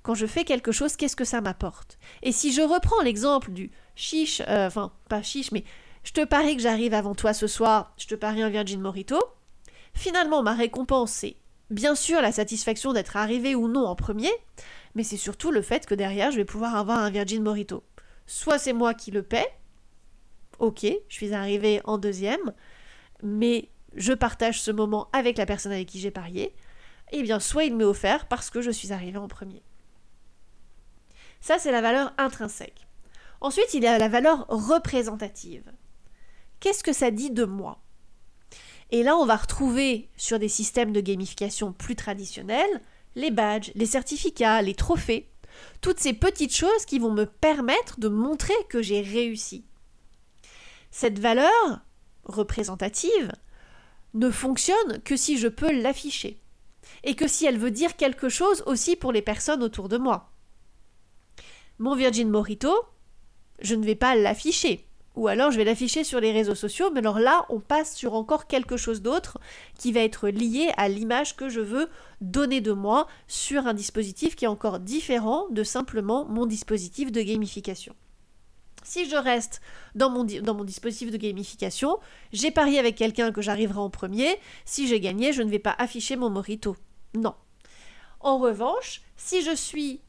quand 0.04 0.14
je 0.14 0.26
fais 0.26 0.44
quelque 0.44 0.70
chose, 0.70 0.96
qu'est-ce 0.96 1.16
que 1.16 1.24
ça 1.24 1.40
m'apporte? 1.40 1.98
Et 2.22 2.30
si 2.30 2.52
je 2.52 2.60
reprends 2.60 3.00
l'exemple 3.00 3.50
du 3.50 3.72
chiche, 3.96 4.42
euh, 4.48 4.66
enfin 4.66 4.92
pas 5.08 5.22
chiche, 5.22 5.50
mais 5.50 5.64
je 6.04 6.12
te 6.12 6.24
parie 6.24 6.56
que 6.56 6.62
j'arrive 6.62 6.92
avant 6.92 7.14
toi 7.14 7.32
ce 7.32 7.46
soir, 7.46 7.94
je 7.96 8.06
te 8.06 8.14
parie 8.14 8.42
un 8.42 8.50
Virgin 8.50 8.82
Morito, 8.82 9.18
finalement 9.94 10.42
ma 10.42 10.52
récompense 10.52 11.10
c'est 11.10 11.36
bien 11.70 11.94
sûr 11.94 12.20
la 12.20 12.32
satisfaction 12.32 12.92
d'être 12.92 13.16
arrivé 13.16 13.54
ou 13.54 13.66
non 13.66 13.86
en 13.86 13.96
premier, 13.96 14.30
mais 14.94 15.04
c'est 15.04 15.16
surtout 15.16 15.50
le 15.50 15.62
fait 15.62 15.86
que 15.86 15.94
derrière 15.94 16.30
je 16.30 16.36
vais 16.36 16.44
pouvoir 16.44 16.76
avoir 16.76 16.98
un 16.98 17.10
Virgin 17.10 17.42
Morito. 17.42 17.82
Soit 18.26 18.58
c'est 18.58 18.74
moi 18.74 18.92
qui 18.92 19.10
le 19.10 19.22
paie, 19.22 19.48
ok, 20.58 20.84
je 21.08 21.14
suis 21.14 21.32
arrivé 21.32 21.80
en 21.84 21.96
deuxième, 21.96 22.52
mais 23.22 23.70
je 23.94 24.12
partage 24.12 24.60
ce 24.60 24.70
moment 24.70 25.08
avec 25.14 25.38
la 25.38 25.46
personne 25.46 25.72
avec 25.72 25.88
qui 25.88 25.98
j'ai 25.98 26.10
parié, 26.10 26.54
et 27.10 27.20
eh 27.20 27.22
bien 27.22 27.40
soit 27.40 27.64
il 27.64 27.74
m'est 27.74 27.84
offert 27.84 28.28
parce 28.28 28.50
que 28.50 28.60
je 28.60 28.70
suis 28.70 28.92
arrivé 28.92 29.16
en 29.16 29.28
premier. 29.28 29.62
Ça, 31.44 31.58
c'est 31.58 31.72
la 31.72 31.82
valeur 31.82 32.14
intrinsèque. 32.16 32.86
Ensuite, 33.42 33.74
il 33.74 33.82
y 33.82 33.86
a 33.86 33.98
la 33.98 34.08
valeur 34.08 34.46
représentative. 34.48 35.70
Qu'est-ce 36.58 36.82
que 36.82 36.94
ça 36.94 37.10
dit 37.10 37.30
de 37.30 37.44
moi? 37.44 37.82
Et 38.90 39.02
là, 39.02 39.14
on 39.18 39.26
va 39.26 39.36
retrouver 39.36 40.08
sur 40.16 40.38
des 40.38 40.48
systèmes 40.48 40.94
de 40.94 41.02
gamification 41.02 41.74
plus 41.74 41.96
traditionnels 41.96 42.80
les 43.14 43.30
badges, 43.30 43.72
les 43.74 43.84
certificats, 43.84 44.62
les 44.62 44.74
trophées, 44.74 45.28
toutes 45.82 46.00
ces 46.00 46.14
petites 46.14 46.56
choses 46.56 46.86
qui 46.86 46.98
vont 46.98 47.12
me 47.12 47.26
permettre 47.26 48.00
de 48.00 48.08
montrer 48.08 48.54
que 48.70 48.80
j'ai 48.80 49.02
réussi. 49.02 49.66
Cette 50.90 51.18
valeur 51.18 51.84
représentative 52.24 53.32
ne 54.14 54.30
fonctionne 54.30 55.02
que 55.04 55.18
si 55.18 55.36
je 55.36 55.48
peux 55.48 55.72
l'afficher 55.72 56.40
et 57.02 57.14
que 57.14 57.28
si 57.28 57.44
elle 57.44 57.58
veut 57.58 57.70
dire 57.70 57.96
quelque 57.96 58.30
chose 58.30 58.62
aussi 58.64 58.96
pour 58.96 59.12
les 59.12 59.20
personnes 59.20 59.62
autour 59.62 59.90
de 59.90 59.98
moi. 59.98 60.33
Mon 61.78 61.96
Virgin 61.96 62.30
Morito, 62.30 62.72
je 63.60 63.74
ne 63.74 63.84
vais 63.84 63.96
pas 63.96 64.14
l'afficher. 64.14 64.86
Ou 65.16 65.28
alors 65.28 65.50
je 65.50 65.56
vais 65.56 65.64
l'afficher 65.64 66.04
sur 66.04 66.20
les 66.20 66.32
réseaux 66.32 66.54
sociaux, 66.54 66.90
mais 66.92 67.00
alors 67.00 67.18
là, 67.18 67.46
on 67.48 67.60
passe 67.60 67.96
sur 67.96 68.14
encore 68.14 68.46
quelque 68.46 68.76
chose 68.76 69.02
d'autre 69.02 69.38
qui 69.78 69.92
va 69.92 70.00
être 70.00 70.28
lié 70.28 70.70
à 70.76 70.88
l'image 70.88 71.36
que 71.36 71.48
je 71.48 71.60
veux 71.60 71.88
donner 72.20 72.60
de 72.60 72.72
moi 72.72 73.06
sur 73.28 73.66
un 73.66 73.74
dispositif 73.74 74.36
qui 74.36 74.44
est 74.44 74.48
encore 74.48 74.80
différent 74.80 75.46
de 75.50 75.62
simplement 75.62 76.24
mon 76.26 76.46
dispositif 76.46 77.10
de 77.10 77.22
gamification. 77.22 77.94
Si 78.84 79.08
je 79.08 79.16
reste 79.16 79.60
dans 79.94 80.10
mon, 80.10 80.24
dans 80.24 80.54
mon 80.54 80.64
dispositif 80.64 81.10
de 81.10 81.16
gamification, 81.16 81.98
j'ai 82.32 82.50
parié 82.50 82.78
avec 82.78 82.96
quelqu'un 82.96 83.32
que 83.32 83.40
j'arriverai 83.40 83.78
en 83.78 83.90
premier. 83.90 84.36
Si 84.64 84.86
j'ai 84.86 85.00
gagné, 85.00 85.32
je 85.32 85.42
ne 85.42 85.50
vais 85.50 85.58
pas 85.58 85.74
afficher 85.78 86.16
mon 86.16 86.28
morito. 86.28 86.76
Non. 87.14 87.34
En 88.20 88.38
revanche, 88.38 89.00
si 89.16 89.42
je 89.42 89.54
suis 89.54 90.00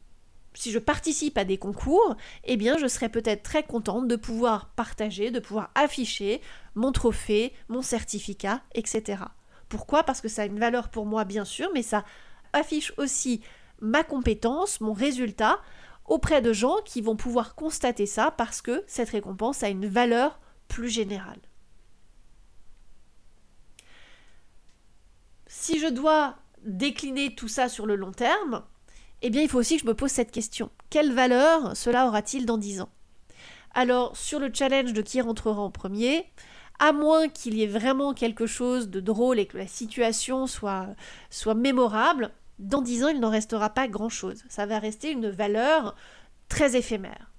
si 0.55 0.71
je 0.71 0.79
participe 0.79 1.37
à 1.37 1.45
des 1.45 1.57
concours, 1.57 2.15
eh 2.43 2.57
bien 2.57 2.77
je 2.77 2.87
serais 2.87 3.09
peut-être 3.09 3.43
très 3.43 3.63
contente 3.63 4.07
de 4.07 4.15
pouvoir 4.15 4.69
partager, 4.75 5.31
de 5.31 5.39
pouvoir 5.39 5.69
afficher 5.75 6.41
mon 6.73 6.91
trophée, 6.91 7.53
mon 7.69 7.81
certificat, 7.81 8.61
etc. 8.73 9.23
Pourquoi? 9.69 10.03
Parce 10.03 10.21
que 10.21 10.27
ça 10.27 10.43
a 10.43 10.45
une 10.45 10.59
valeur 10.59 10.89
pour 10.89 11.05
moi 11.05 11.25
bien 11.25 11.45
sûr, 11.45 11.69
mais 11.73 11.83
ça 11.83 12.03
affiche 12.53 12.93
aussi 12.97 13.41
ma 13.81 14.03
compétence, 14.03 14.81
mon 14.81 14.93
résultat 14.93 15.59
auprès 16.05 16.41
de 16.41 16.53
gens 16.53 16.77
qui 16.85 17.01
vont 17.01 17.15
pouvoir 17.15 17.55
constater 17.55 18.05
ça 18.05 18.31
parce 18.31 18.61
que 18.61 18.83
cette 18.87 19.09
récompense 19.09 19.63
a 19.63 19.69
une 19.69 19.87
valeur 19.87 20.39
plus 20.67 20.89
générale. 20.89 21.39
Si 25.47 25.79
je 25.79 25.87
dois 25.87 26.35
décliner 26.63 27.35
tout 27.35 27.47
ça 27.47 27.69
sur 27.69 27.85
le 27.85 27.95
long 27.95 28.11
terme, 28.11 28.63
eh 29.27 29.29
bien 29.31 29.41
il 29.41 29.49
faut 29.49 29.57
aussi 29.57 29.77
que 29.77 29.81
je 29.81 29.87
me 29.87 29.95
pose 29.95 30.11
cette 30.11 30.31
question. 30.31 30.69
Quelle 30.91 31.11
valeur 31.11 31.75
cela 31.75 32.07
aura-t-il 32.07 32.45
dans 32.45 32.59
10 32.59 32.81
ans? 32.81 32.89
Alors, 33.73 34.15
sur 34.15 34.39
le 34.39 34.51
challenge 34.53 34.93
de 34.93 35.01
qui 35.01 35.19
rentrera 35.19 35.61
en 35.61 35.71
premier, 35.71 36.25
à 36.77 36.93
moins 36.93 37.27
qu'il 37.27 37.55
y 37.55 37.63
ait 37.63 37.67
vraiment 37.67 38.13
quelque 38.13 38.45
chose 38.45 38.87
de 38.89 38.99
drôle 38.99 39.39
et 39.39 39.47
que 39.47 39.57
la 39.57 39.67
situation 39.67 40.45
soit, 40.45 40.89
soit 41.31 41.55
mémorable, 41.55 42.31
dans 42.59 42.83
10 42.83 43.03
ans, 43.03 43.07
il 43.07 43.19
n'en 43.19 43.31
restera 43.31 43.71
pas 43.71 43.87
grand-chose. 43.87 44.43
Ça 44.47 44.67
va 44.67 44.77
rester 44.77 45.11
une 45.11 45.29
valeur 45.31 45.95
très 46.47 46.75
éphémère. 46.75 47.31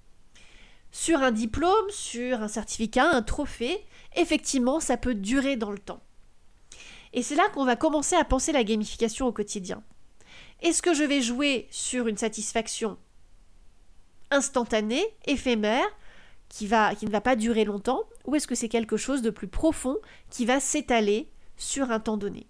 Sur 0.91 1.19
un 1.21 1.31
diplôme, 1.31 1.89
sur 1.89 2.41
un 2.41 2.49
certificat, 2.49 3.09
un 3.09 3.21
trophée, 3.21 3.79
effectivement, 4.17 4.81
ça 4.81 4.97
peut 4.97 5.15
durer 5.15 5.55
dans 5.55 5.71
le 5.71 5.79
temps. 5.79 6.01
Et 7.13 7.23
c'est 7.23 7.35
là 7.35 7.47
qu'on 7.53 7.65
va 7.65 7.77
commencer 7.77 8.17
à 8.17 8.25
penser 8.25 8.51
la 8.51 8.65
gamification 8.65 9.25
au 9.25 9.31
quotidien. 9.31 9.81
Est-ce 10.61 10.81
que 10.81 10.93
je 10.93 11.03
vais 11.03 11.21
jouer 11.21 11.67
sur 11.71 12.07
une 12.07 12.17
satisfaction 12.17 12.97
instantanée, 14.31 15.05
éphémère, 15.25 15.85
qui, 16.49 16.65
ne 16.65 17.09
va 17.09 17.21
pas 17.21 17.35
durer 17.35 17.65
longtemps, 17.65 18.03
ou 18.25 18.35
est-ce 18.35 18.47
que 18.47 18.55
c'est 18.55 18.69
quelque 18.69 18.97
chose 18.97 19.21
de 19.21 19.29
plus 19.29 19.47
profond 19.47 19.97
qui 20.29 20.45
va 20.45 20.59
s'étaler 20.59 21.29
sur 21.57 21.91
un 21.91 21.99
temps 21.99 22.17
donné? 22.17 22.47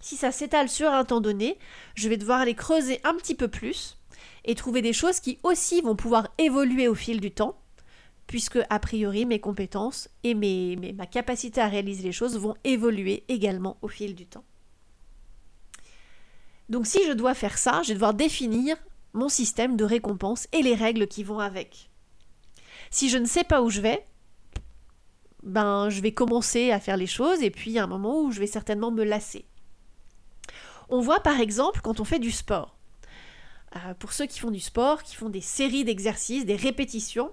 Si 0.00 0.16
ça 0.16 0.30
s'étale 0.30 0.68
sur 0.68 0.90
un 0.90 1.04
temps 1.04 1.20
donné, 1.20 1.58
je 1.94 2.08
vais 2.08 2.16
devoir 2.16 2.40
aller 2.40 2.54
creuser 2.54 3.00
un 3.04 3.14
petit 3.14 3.34
peu 3.34 3.48
plus 3.48 3.98
et 4.44 4.54
trouver 4.54 4.80
des 4.80 4.92
choses 4.92 5.20
qui 5.20 5.38
aussi 5.42 5.80
vont 5.80 5.96
pouvoir 5.96 6.28
évoluer 6.38 6.88
au 6.88 6.94
fil 6.94 7.20
du 7.20 7.32
temps, 7.32 7.60
puisque 8.26 8.60
a 8.70 8.78
priori 8.78 9.26
mes 9.26 9.40
compétences 9.40 10.08
et 10.22 10.34
ma 10.34 11.06
capacité 11.06 11.60
à 11.60 11.68
réaliser 11.68 12.04
les 12.04 12.12
choses 12.12 12.38
vont 12.38 12.54
évoluer 12.64 13.24
également 13.28 13.76
au 13.82 13.88
fil 13.88 14.14
du 14.14 14.26
temps. 14.26 14.44
Donc 16.68 16.86
si 16.86 16.98
je 17.06 17.12
dois 17.12 17.34
faire 17.34 17.58
ça, 17.58 17.82
je 17.82 17.88
vais 17.88 17.94
devoir 17.94 18.14
définir 18.14 18.76
mon 19.14 19.28
système 19.28 19.76
de 19.76 19.84
récompense 19.84 20.46
et 20.52 20.62
les 20.62 20.74
règles 20.74 21.06
qui 21.06 21.24
vont 21.24 21.38
avec. 21.38 21.90
Si 22.90 23.08
je 23.08 23.18
ne 23.18 23.26
sais 23.26 23.44
pas 23.44 23.62
où 23.62 23.70
je 23.70 23.80
vais, 23.80 24.04
ben 25.42 25.88
je 25.88 26.00
vais 26.00 26.12
commencer 26.12 26.70
à 26.70 26.80
faire 26.80 26.96
les 26.96 27.06
choses 27.06 27.42
et 27.42 27.50
puis 27.50 27.70
il 27.70 27.74
y 27.74 27.78
a 27.78 27.84
un 27.84 27.88
moment 27.88 28.20
où 28.20 28.32
je 28.32 28.40
vais 28.40 28.46
certainement 28.46 28.90
me 28.90 29.04
lasser. 29.04 29.46
On 30.88 31.00
voit 31.00 31.20
par 31.20 31.40
exemple 31.40 31.80
quand 31.82 32.00
on 32.00 32.04
fait 32.04 32.18
du 32.18 32.30
sport. 32.30 32.76
Euh, 33.76 33.94
pour 33.94 34.12
ceux 34.12 34.26
qui 34.26 34.38
font 34.38 34.50
du 34.50 34.60
sport, 34.60 35.02
qui 35.02 35.14
font 35.14 35.28
des 35.28 35.42
séries 35.42 35.84
d'exercices, 35.84 36.46
des 36.46 36.56
répétitions, 36.56 37.30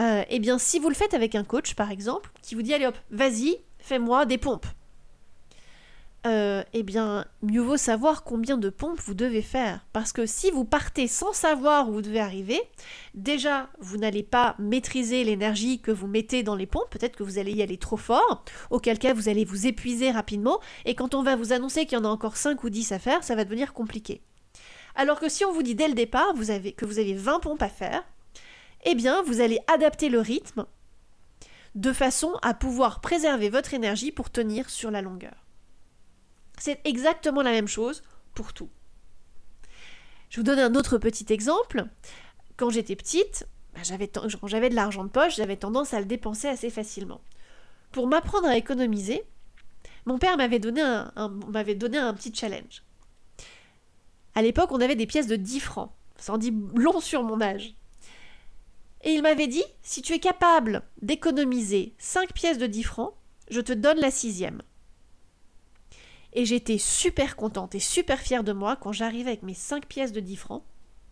euh, 0.00 0.22
eh 0.28 0.38
bien 0.38 0.58
si 0.58 0.78
vous 0.78 0.88
le 0.88 0.94
faites 0.94 1.14
avec 1.14 1.34
un 1.34 1.44
coach 1.44 1.74
par 1.74 1.90
exemple, 1.90 2.30
qui 2.42 2.54
vous 2.54 2.62
dit 2.62 2.74
allez 2.74 2.86
hop, 2.86 2.96
vas-y, 3.10 3.58
fais-moi 3.78 4.26
des 4.26 4.38
pompes. 4.38 4.66
Euh, 6.26 6.64
eh 6.72 6.82
bien, 6.82 7.24
mieux 7.42 7.60
vaut 7.60 7.76
savoir 7.76 8.24
combien 8.24 8.58
de 8.58 8.70
pompes 8.70 9.00
vous 9.00 9.14
devez 9.14 9.42
faire. 9.42 9.86
Parce 9.92 10.12
que 10.12 10.26
si 10.26 10.50
vous 10.50 10.64
partez 10.64 11.06
sans 11.06 11.32
savoir 11.32 11.88
où 11.88 11.92
vous 11.92 12.02
devez 12.02 12.20
arriver, 12.20 12.60
déjà, 13.14 13.68
vous 13.78 13.96
n'allez 13.96 14.24
pas 14.24 14.56
maîtriser 14.58 15.22
l'énergie 15.22 15.80
que 15.80 15.92
vous 15.92 16.08
mettez 16.08 16.42
dans 16.42 16.56
les 16.56 16.66
pompes. 16.66 16.90
Peut-être 16.90 17.16
que 17.16 17.22
vous 17.22 17.38
allez 17.38 17.52
y 17.52 17.62
aller 17.62 17.78
trop 17.78 17.96
fort, 17.96 18.44
auquel 18.70 18.98
cas 18.98 19.14
vous 19.14 19.28
allez 19.28 19.44
vous 19.44 19.66
épuiser 19.66 20.10
rapidement. 20.10 20.60
Et 20.84 20.94
quand 20.94 21.14
on 21.14 21.22
va 21.22 21.36
vous 21.36 21.52
annoncer 21.52 21.86
qu'il 21.86 21.96
y 21.96 22.00
en 22.00 22.04
a 22.04 22.08
encore 22.08 22.36
5 22.36 22.62
ou 22.64 22.70
10 22.70 22.92
à 22.92 22.98
faire, 22.98 23.22
ça 23.22 23.36
va 23.36 23.44
devenir 23.44 23.72
compliqué. 23.72 24.20
Alors 24.96 25.20
que 25.20 25.28
si 25.28 25.44
on 25.44 25.52
vous 25.52 25.62
dit 25.62 25.76
dès 25.76 25.88
le 25.88 25.94
départ 25.94 26.34
que 26.34 26.84
vous 26.84 26.98
avez 26.98 27.14
20 27.14 27.40
pompes 27.40 27.62
à 27.62 27.68
faire, 27.68 28.02
eh 28.84 28.96
bien, 28.96 29.22
vous 29.22 29.40
allez 29.40 29.60
adapter 29.72 30.08
le 30.08 30.20
rythme 30.20 30.66
de 31.74 31.92
façon 31.92 32.32
à 32.42 32.54
pouvoir 32.54 33.00
préserver 33.00 33.50
votre 33.50 33.74
énergie 33.74 34.10
pour 34.10 34.30
tenir 34.30 34.68
sur 34.68 34.90
la 34.90 35.02
longueur. 35.02 35.47
C'est 36.58 36.80
exactement 36.84 37.42
la 37.42 37.52
même 37.52 37.68
chose 37.68 38.02
pour 38.34 38.52
tout. 38.52 38.68
Je 40.30 40.40
vous 40.40 40.44
donne 40.44 40.58
un 40.58 40.74
autre 40.74 40.98
petit 40.98 41.32
exemple. 41.32 41.86
Quand 42.56 42.70
j'étais 42.70 42.96
petite, 42.96 43.46
bah, 43.74 43.80
j'avais, 43.82 44.08
quand 44.08 44.46
j'avais 44.46 44.68
de 44.68 44.74
l'argent 44.74 45.04
de 45.04 45.10
poche, 45.10 45.36
j'avais 45.36 45.56
tendance 45.56 45.94
à 45.94 46.00
le 46.00 46.06
dépenser 46.06 46.48
assez 46.48 46.70
facilement. 46.70 47.20
Pour 47.92 48.06
m'apprendre 48.06 48.48
à 48.48 48.56
économiser, 48.56 49.22
mon 50.04 50.18
père 50.18 50.36
m'avait 50.36 50.58
donné 50.58 50.80
un, 50.82 52.14
petit 52.14 52.34
challenge. 52.34 52.82
À 54.34 54.42
l'époque, 54.42 54.72
on 54.72 54.80
avait 54.80 54.96
des 54.96 55.06
pièces 55.06 55.26
de 55.26 55.36
10 55.36 55.60
francs. 55.60 55.90
Ça 56.16 56.32
en 56.32 56.38
dit 56.38 56.54
long 56.74 57.00
sur 57.00 57.22
mon 57.22 57.40
âge. 57.40 57.74
Et 59.04 59.12
il 59.12 59.22
m'avait 59.22 59.46
dit, 59.46 59.64
si 59.82 60.02
tu 60.02 60.12
es 60.12 60.18
capable 60.18 60.82
d'économiser 61.02 61.94
5 61.98 62.32
pièces 62.32 62.58
de 62.58 62.66
10 62.66 62.82
francs, 62.82 63.14
je 63.50 63.60
te 63.60 63.72
donne 63.72 63.98
la 63.98 64.10
sixième. 64.10 64.62
Et 66.32 66.44
j'étais 66.44 66.78
super 66.78 67.36
contente 67.36 67.74
et 67.74 67.80
super 67.80 68.20
fière 68.20 68.44
de 68.44 68.52
moi 68.52 68.76
quand 68.76 68.92
j'arrivais 68.92 69.30
avec 69.30 69.42
mes 69.42 69.54
5 69.54 69.86
pièces 69.86 70.12
de 70.12 70.20
10 70.20 70.36
francs 70.36 70.62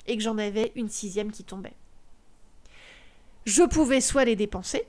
et 0.07 0.17
que 0.17 0.23
j'en 0.23 0.39
avais 0.39 0.73
une 0.77 0.89
sixième 0.89 1.33
qui 1.33 1.45
tombait. 1.45 1.77
Je 3.45 3.63
pouvais 3.63 4.01
soit 4.01 4.25
les 4.25 4.37
dépenser, 4.37 4.87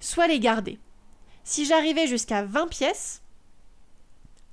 soit 0.00 0.26
les 0.26 0.40
garder. 0.40 0.78
Si 1.44 1.64
j'arrivais 1.64 2.06
jusqu'à 2.06 2.42
20 2.42 2.68
pièces, 2.68 3.22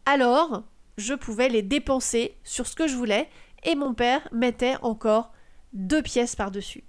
alors 0.06 0.64
je 0.98 1.14
pouvais 1.14 1.50
les 1.50 1.62
dépenser 1.62 2.38
sur 2.44 2.68
ce 2.68 2.76
que 2.76 2.88
je 2.88 2.96
voulais 2.96 3.30
et 3.64 3.76
mon 3.76 3.94
père 3.94 4.28
mettait 4.32 4.76
encore 4.82 5.34
deux 5.74 6.02
pièces 6.02 6.36
par-dessus. 6.36 6.84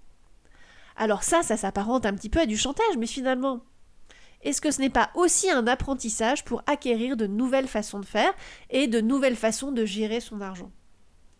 Alors 0.96 1.22
ça, 1.22 1.42
ça 1.42 1.56
s'apparente 1.56 2.06
un 2.06 2.14
petit 2.14 2.30
peu 2.30 2.40
à 2.40 2.46
du 2.46 2.56
chantage, 2.56 2.96
mais 2.98 3.06
finalement, 3.06 3.62
est-ce 4.46 4.60
que 4.60 4.70
ce 4.70 4.80
n'est 4.80 4.90
pas 4.90 5.10
aussi 5.16 5.50
un 5.50 5.66
apprentissage 5.66 6.44
pour 6.44 6.62
acquérir 6.66 7.16
de 7.16 7.26
nouvelles 7.26 7.66
façons 7.66 7.98
de 7.98 8.06
faire 8.06 8.32
et 8.70 8.86
de 8.86 9.00
nouvelles 9.00 9.34
façons 9.34 9.72
de 9.72 9.84
gérer 9.84 10.20
son 10.20 10.40
argent? 10.40 10.70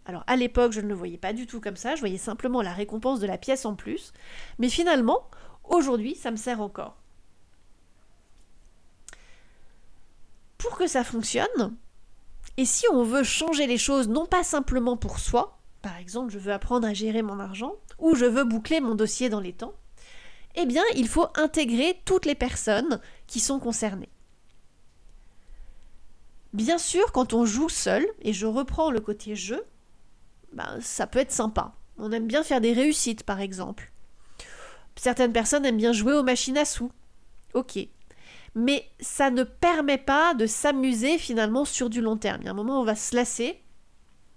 Alors 0.07 0.25
à 0.27 0.35
l'époque, 0.35 0.73
je 0.73 0.81
ne 0.81 0.89
le 0.89 0.95
voyais 0.95 1.17
pas 1.17 1.33
du 1.33 1.47
tout 1.47 1.61
comme 1.61 1.77
ça, 1.77 1.95
je 1.95 2.01
voyais 2.01 2.19
simplement 2.19 2.63
la 2.63 2.73
récompense 2.73 3.21
de 3.21 3.27
la 3.29 3.39
pièce 3.39 3.65
en 3.65 3.77
plus, 3.77 4.13
mais 4.59 4.69
finalement, 4.69 5.31
aujourd'hui, 5.63 6.17
ça 6.17 6.33
me 6.33 6.37
sert 6.37 6.61
encore. 6.61 6.97
Pour 10.59 10.77
que 10.77 10.89
ça 10.89 11.05
fonctionne, 11.05 11.77
et 12.57 12.65
si 12.65 12.87
on 12.93 13.05
veut 13.05 13.23
changer 13.23 13.69
les 13.69 13.79
choses 13.79 14.09
non 14.09 14.27
pas 14.27 14.43
simplement 14.43 14.97
pour 14.97 15.21
soi, 15.21 15.61
par 15.81 15.97
exemple 15.97 16.33
je 16.33 16.41
veux 16.41 16.53
apprendre 16.53 16.89
à 16.89 16.93
gérer 16.93 17.23
mon 17.23 17.39
argent, 17.39 17.75
ou 18.01 18.17
je 18.17 18.25
veux 18.25 18.43
boucler 18.43 18.81
mon 18.81 18.97
dossier 18.97 19.29
dans 19.29 19.39
les 19.39 19.53
temps, 19.53 19.75
eh 20.57 20.67
bien, 20.67 20.83
il 20.95 21.09
faut 21.09 21.27
intégrer 21.35 22.01
toutes 22.05 22.27
les 22.27 22.35
personnes 22.35 23.01
qui 23.27 23.41
sont 23.41 23.59
concernées. 23.59 24.09
Bien 26.53 26.79
sûr, 26.79 27.13
quand 27.13 27.35
on 27.35 27.45
joue 27.45 27.69
seul, 27.69 28.07
et 28.23 28.33
je 28.33 28.47
reprends 28.47 28.91
le 28.91 29.01
côté 29.01 29.37
jeu, 29.37 29.63
ben, 30.53 30.79
ça 30.81 31.07
peut 31.07 31.19
être 31.19 31.33
sympa. 31.33 31.75
On 31.99 32.13
aime 32.13 32.27
bien 32.27 32.43
faire 32.43 32.61
des 32.61 32.73
réussites, 32.73 33.25
par 33.25 33.41
exemple. 33.41 33.93
Certaines 34.97 35.33
personnes 35.33 35.67
aiment 35.67 35.77
bien 35.77 35.93
jouer 35.93 36.15
aux 36.15 36.23
machines 36.23 36.57
à 36.57 36.65
sous. 36.65 36.91
Ok. 37.53 37.79
Mais 38.55 38.89
ça 39.01 39.31
ne 39.31 39.45
permet 39.45 39.99
pas 39.99 40.33
de 40.33 40.47
s'amuser 40.47 41.19
finalement 41.19 41.67
sur 41.67 41.91
du 41.91 42.01
long 42.01 42.17
terme. 42.17 42.41
Il 42.41 42.47
y 42.47 42.49
a 42.49 42.53
un 42.53 42.55
moment 42.55 42.79
où 42.79 42.83
on 42.83 42.87
va 42.87 42.97
se 42.97 43.15
lasser 43.15 43.61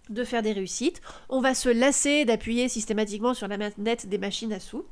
de 0.10 0.24
faire 0.24 0.42
des 0.42 0.52
réussites, 0.52 1.02
on 1.30 1.40
va 1.40 1.54
se 1.54 1.70
lasser 1.70 2.26
d'appuyer 2.26 2.68
systématiquement 2.68 3.34
sur 3.34 3.48
la 3.48 3.58
manette 3.58 4.10
des 4.10 4.18
machines 4.18 4.52
à 4.52 4.60
sous. 4.60 4.84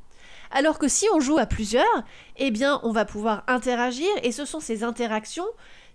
Alors 0.52 0.80
que 0.80 0.88
si 0.88 1.06
on 1.14 1.20
joue 1.20 1.38
à 1.38 1.46
plusieurs, 1.46 2.04
eh 2.38 2.52
bien 2.52 2.80
on 2.84 2.92
va 2.92 3.06
pouvoir 3.06 3.44
interagir 3.48 4.10
et 4.24 4.32
ce 4.32 4.46
sont 4.46 4.60
ces 4.60 4.84
interactions 4.84 5.48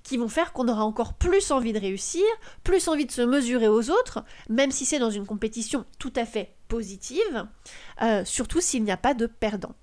qui 0.03 0.17
vont 0.17 0.29
faire 0.29 0.53
qu'on 0.53 0.69
aura 0.69 0.85
encore 0.85 1.15
plus 1.15 1.51
envie 1.51 1.73
de 1.73 1.79
réussir, 1.79 2.25
plus 2.65 2.89
envie 2.89 3.07
de 3.07 3.13
se 3.13 3.23
mesurer 3.23 3.69
aux 3.69 3.91
autres, 3.91 4.25
même 4.49 4.71
si 4.71 4.85
c'est 4.85 4.99
dans 4.99 5.11
une 5.11 5.27
compétition 5.27 5.85
tout 5.99 6.13
à 6.17 6.25
fait 6.25 6.55
positive, 6.69 7.47
euh, 8.03 8.25
surtout 8.25 8.61
s'il 8.61 8.83
n'y 8.83 8.91
a 8.91 8.97
pas 8.97 9.15
de 9.15 9.27
perdant. 9.27 9.75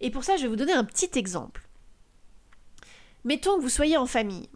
Et 0.00 0.10
pour 0.10 0.24
ça, 0.24 0.36
je 0.36 0.42
vais 0.42 0.48
vous 0.48 0.56
donner 0.56 0.72
un 0.72 0.84
petit 0.84 1.10
exemple. 1.18 1.66
Mettons 3.24 3.56
que 3.56 3.62
vous 3.62 3.68
soyez 3.68 3.96
en 3.96 4.06
famille, 4.06 4.48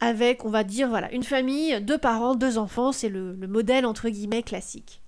avec, 0.00 0.44
on 0.44 0.50
va 0.50 0.64
dire, 0.64 0.88
voilà, 0.88 1.12
une 1.12 1.22
famille, 1.22 1.80
deux 1.80 1.98
parents, 1.98 2.34
deux 2.34 2.58
enfants, 2.58 2.92
c'est 2.92 3.08
le 3.08 3.34
modèle 3.46 3.86
entre 3.86 4.08
guillemets 4.08 4.42
classique. 4.42 4.99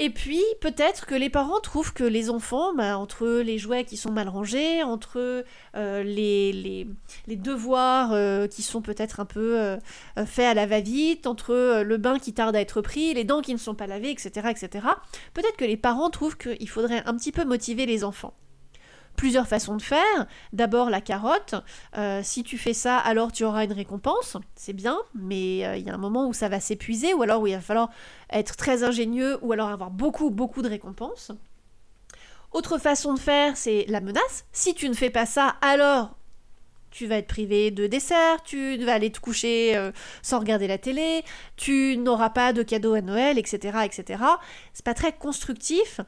Et 0.00 0.10
puis, 0.10 0.42
peut-être 0.60 1.06
que 1.06 1.14
les 1.14 1.30
parents 1.30 1.60
trouvent 1.60 1.92
que 1.92 2.02
les 2.02 2.28
enfants, 2.28 2.74
bah, 2.74 2.98
entre 2.98 3.28
les 3.28 3.58
jouets 3.58 3.84
qui 3.84 3.96
sont 3.96 4.10
mal 4.10 4.28
rangés, 4.28 4.82
entre 4.82 5.44
euh, 5.76 6.02
les, 6.02 6.88
devoirs 7.28 8.12
euh, 8.12 8.48
qui 8.48 8.62
sont 8.62 8.82
peut-être 8.82 9.20
un 9.20 9.24
peu 9.24 9.60
euh, 9.60 9.76
faits 10.26 10.46
à 10.46 10.54
la 10.54 10.66
va-vite, 10.66 11.28
entre 11.28 11.82
le 11.82 11.96
bain 11.96 12.18
qui 12.18 12.32
tarde 12.32 12.56
à 12.56 12.60
être 12.60 12.80
pris, 12.80 13.14
les 13.14 13.22
dents 13.22 13.40
qui 13.40 13.52
ne 13.52 13.58
sont 13.58 13.76
pas 13.76 13.86
lavées, 13.86 14.10
etc., 14.10 14.48
etc., 14.50 14.84
peut-être 15.32 15.56
que 15.56 15.64
les 15.64 15.76
parents 15.76 16.10
trouvent 16.10 16.36
qu'il 16.36 16.68
faudrait 16.68 17.04
un 17.06 17.16
petit 17.16 17.30
peu 17.30 17.44
motiver 17.44 17.86
les 17.86 18.02
enfants 18.02 18.34
plusieurs 19.16 19.46
façons 19.46 19.76
de 19.76 19.82
faire. 19.82 20.26
D'abord 20.52 20.90
la 20.90 21.00
carotte. 21.00 21.54
Euh, 21.96 22.20
si 22.22 22.42
tu 22.42 22.58
fais 22.58 22.74
ça, 22.74 22.98
alors 22.98 23.32
tu 23.32 23.44
auras 23.44 23.64
une 23.64 23.72
récompense. 23.72 24.36
C'est 24.54 24.72
bien, 24.72 24.98
mais 25.14 25.64
euh, 25.64 25.76
il 25.76 25.86
y 25.86 25.90
a 25.90 25.94
un 25.94 25.98
moment 25.98 26.28
où 26.28 26.32
ça 26.32 26.48
va 26.48 26.60
s'épuiser, 26.60 27.14
ou 27.14 27.22
alors 27.22 27.42
où 27.42 27.46
il 27.46 27.54
va 27.54 27.60
falloir 27.60 27.90
être 28.30 28.56
très 28.56 28.82
ingénieux, 28.82 29.38
ou 29.42 29.52
alors 29.52 29.68
avoir 29.68 29.90
beaucoup, 29.90 30.30
beaucoup 30.30 30.62
de 30.62 30.68
récompenses. 30.68 31.32
Autre 32.52 32.78
façon 32.78 33.14
de 33.14 33.18
faire, 33.18 33.56
c'est 33.56 33.84
la 33.88 34.00
menace. 34.00 34.44
Si 34.52 34.74
tu 34.74 34.88
ne 34.88 34.94
fais 34.94 35.10
pas 35.10 35.26
ça, 35.26 35.56
alors 35.60 36.16
tu 36.94 37.06
vas 37.06 37.16
être 37.16 37.26
privé 37.26 37.72
de 37.72 37.88
dessert, 37.88 38.42
tu 38.44 38.76
vas 38.76 38.94
aller 38.94 39.10
te 39.10 39.18
coucher 39.18 39.76
euh, 39.76 39.90
sans 40.22 40.38
regarder 40.38 40.68
la 40.68 40.78
télé, 40.78 41.24
tu 41.56 41.96
n'auras 41.96 42.30
pas 42.30 42.52
de 42.52 42.62
cadeau 42.62 42.94
à 42.94 43.00
Noël, 43.00 43.36
etc., 43.36 43.78
etc. 43.84 44.22
C'est 44.72 44.84
pas 44.84 44.94
très 44.94 45.12
constructif. 45.12 46.00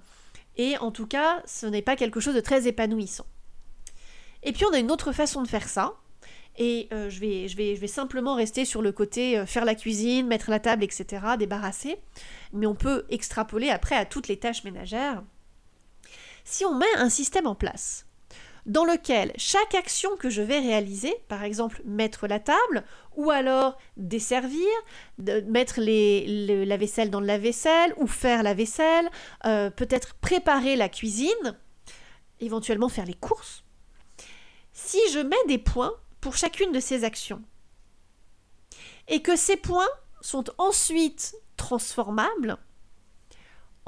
Et 0.56 0.76
en 0.78 0.90
tout 0.90 1.06
cas, 1.06 1.42
ce 1.46 1.66
n'est 1.66 1.82
pas 1.82 1.96
quelque 1.96 2.20
chose 2.20 2.34
de 2.34 2.40
très 2.40 2.66
épanouissant. 2.66 3.26
Et 4.42 4.52
puis 4.52 4.64
on 4.64 4.72
a 4.72 4.78
une 4.78 4.90
autre 4.90 5.12
façon 5.12 5.42
de 5.42 5.48
faire 5.48 5.68
ça. 5.68 5.94
Et 6.58 6.88
euh, 6.92 7.10
je, 7.10 7.20
vais, 7.20 7.86
simplement 7.86 8.34
rester 8.34 8.64
sur 8.64 8.80
le 8.80 8.90
côté 8.90 9.38
euh, 9.38 9.44
faire 9.44 9.66
la 9.66 9.74
cuisine, 9.74 10.26
mettre 10.26 10.50
la 10.50 10.58
table, 10.58 10.84
etc., 10.84 11.22
débarrasser. 11.38 11.98
Mais 12.52 12.66
on 12.66 12.74
peut 12.74 13.04
extrapoler 13.10 13.68
après 13.68 13.94
à 13.94 14.06
toutes 14.06 14.28
les 14.28 14.38
tâches 14.38 14.64
ménagères. 14.64 15.22
Si 16.44 16.64
on 16.64 16.74
met 16.74 16.86
un 16.96 17.10
système 17.10 17.46
en 17.46 17.54
place 17.54 18.05
dans 18.66 18.84
lequel 18.84 19.32
chaque 19.36 19.74
action 19.74 20.16
que 20.16 20.28
je 20.28 20.42
vais 20.42 20.58
réaliser, 20.58 21.14
par 21.28 21.44
exemple 21.44 21.80
mettre 21.84 22.26
la 22.26 22.40
table, 22.40 22.84
ou 23.16 23.30
alors 23.30 23.78
desservir, 23.96 24.68
de 25.18 25.40
mettre 25.42 25.80
la 25.80 26.76
vaisselle 26.76 27.10
dans 27.10 27.20
le 27.20 27.26
lave-vaisselle, 27.26 27.94
ou 27.96 28.06
faire 28.06 28.42
la 28.42 28.54
vaisselle, 28.54 29.08
euh, 29.46 29.70
peut-être 29.70 30.14
préparer 30.14 30.76
la 30.76 30.88
cuisine, 30.88 31.56
éventuellement 32.40 32.88
faire 32.88 33.06
les 33.06 33.14
courses. 33.14 33.64
Si 34.72 35.00
je 35.12 35.20
mets 35.20 35.36
des 35.46 35.58
points 35.58 35.94
pour 36.20 36.36
chacune 36.36 36.72
de 36.72 36.80
ces 36.80 37.04
actions, 37.04 37.42
et 39.08 39.22
que 39.22 39.36
ces 39.36 39.56
points 39.56 39.88
sont 40.20 40.44
ensuite 40.58 41.36
transformables, 41.56 42.58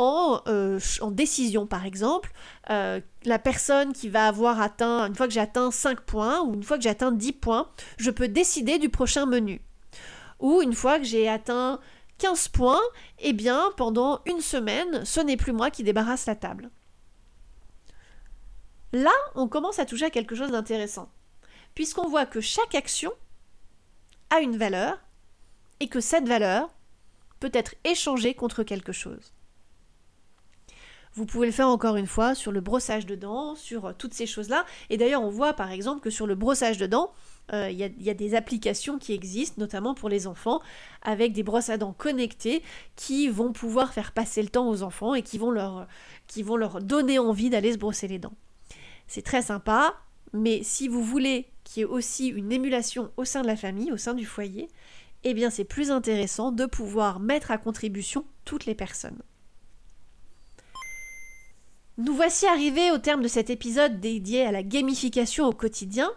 euh, 0.01 0.79
en, 1.01 1.11
décision, 1.11 1.67
par 1.67 1.85
exemple, 1.85 2.33
euh, 2.71 3.01
la 3.25 3.39
personne 3.39 3.93
qui 3.93 4.09
va 4.09 4.29
avoir 4.29 4.61
atteint, 4.61 5.07
une 5.07 5.15
fois 5.15 5.27
que 5.27 5.33
j'ai 5.33 5.41
atteint 5.41 5.71
5 5.71 6.01
points 6.03 6.41
ou 6.43 6.55
une 6.55 6.63
fois 6.63 6.77
que 6.77 6.85
j'ai 6.85 6.91
atteint 6.91 7.11
10 7.11 7.33
points, 7.33 7.69
je 7.97 8.11
peux 8.11 8.29
décider 8.29 8.79
du 8.79 8.89
prochain 8.89 9.27
menu. 9.27 9.61
Ou 10.39 10.63
une 10.63 10.75
fois 10.75 10.99
que 10.99 11.05
j'ai 11.05 11.29
atteint 11.29 11.81
15 12.19 12.49
points, 12.49 12.81
eh 13.19 13.33
bien, 13.33 13.73
pendant 13.77 14.21
une 14.27 14.41
semaine, 14.41 15.05
ce 15.05 15.21
n'est 15.21 15.37
plus 15.37 15.53
moi 15.53 15.71
qui 15.71 15.83
débarrasse 15.83 16.27
la 16.27 16.37
table. 16.37 16.71
Là, 18.93 19.13
on 19.35 19.49
commence 19.49 19.81
à 19.81 19.85
toucher 19.85 20.07
à 20.07 20.11
quelque 20.11 20.37
chose 20.37 20.53
d'intéressant, 20.53 21.11
puisqu'on 21.75 22.09
voit 22.09 22.27
que 22.27 22.41
chaque 22.41 22.75
action 22.75 23.13
a 24.31 24.41
une 24.41 24.57
valeur 24.57 24.99
et 25.81 25.89
que 25.89 26.01
cette 26.01 26.29
valeur 26.29 26.71
peut 27.41 27.51
être 27.53 27.75
échangée 27.85 28.35
contre 28.35 28.63
quelque 28.63 28.93
chose. 28.93 29.33
Vous 31.15 31.27
pouvez 31.27 31.47
le 31.47 31.53
faire 31.53 31.69
encore 31.69 31.97
une 31.97 32.07
fois 32.07 32.35
sur 32.35 32.53
le 32.53 32.61
brossage 32.61 33.07
de 33.07 33.15
dents, 33.15 33.55
sur 33.55 33.87
euh, 33.87 33.93
toutes 33.97 34.15
ces 34.15 34.27
choses-là. 34.27 34.65
Et 34.91 34.97
d'ailleurs, 34.97 35.23
on 35.23 35.31
voit 35.31 35.53
par 35.53 35.73
exemple 35.73 36.01
que 36.01 36.11
sur 36.11 36.27
le 36.27 36.35
brossage 36.35 36.79
de 36.79 36.87
dents, 36.87 37.13
euh, 37.53 37.71
il 37.71 37.79
y, 37.79 38.11
a 38.11 38.15
des 38.15 38.35
applications 38.35 38.99
qui 38.99 39.15
existent, 39.15 39.57
notamment 39.59 39.95
pour 39.95 40.11
les 40.11 40.27
enfants, 40.27 40.61
avec 41.03 41.33
des 41.33 41.43
brosses 41.43 41.71
à 41.71 41.79
dents 41.79 41.95
connectées 41.95 42.63
qui 42.95 43.29
vont 43.29 43.53
pouvoir 43.53 43.95
faire 43.95 44.13
passer 44.13 44.43
le 44.43 44.49
temps 44.49 44.69
aux 44.69 44.83
enfants 44.83 45.15
et 45.15 45.23
qui 45.23 45.39
vont 45.39 45.51
leur, 45.51 45.87
donner 46.83 47.19
envie 47.19 47.49
d'aller 47.49 47.73
se 47.73 47.79
brosser 47.79 48.07
les 48.07 48.19
dents. 48.19 48.35
C'est 49.07 49.23
très 49.23 49.41
sympa, 49.41 49.95
mais 50.35 50.63
si 50.63 50.89
vous 50.89 51.03
voulez 51.03 51.47
qu'il 51.65 51.81
y 51.81 51.83
ait 51.83 51.89
aussi 51.89 52.29
une 52.29 52.53
émulation 52.53 53.11
au 53.17 53.25
sein 53.25 53.41
de 53.41 53.47
la 53.47 53.57
famille, 53.57 53.93
au 53.93 53.97
sein 53.97 54.13
du 54.13 54.27
foyer, 54.27 54.69
eh 55.25 55.33
bien 55.33 55.49
c'est 55.49 55.65
plus 55.65 55.91
intéressant 55.91 56.53
de 56.53 56.67
pouvoir 56.67 57.19
mettre 57.19 57.51
à 57.51 57.57
contribution 57.57 58.27
toutes 58.45 58.67
les 58.67 58.75
personnes. 58.75 59.19
Nous 61.99 62.15
voici 62.15 62.47
arrivés 62.47 62.93
au 62.93 62.99
terme 62.99 63.23
de 63.23 63.29
cet 63.29 63.51
épisode 63.51 63.99
dédié 63.99 64.47
à 64.47 64.53
la 64.53 64.63
gamification 64.63 65.47
au 65.47 65.53
quotidien. 65.53 66.09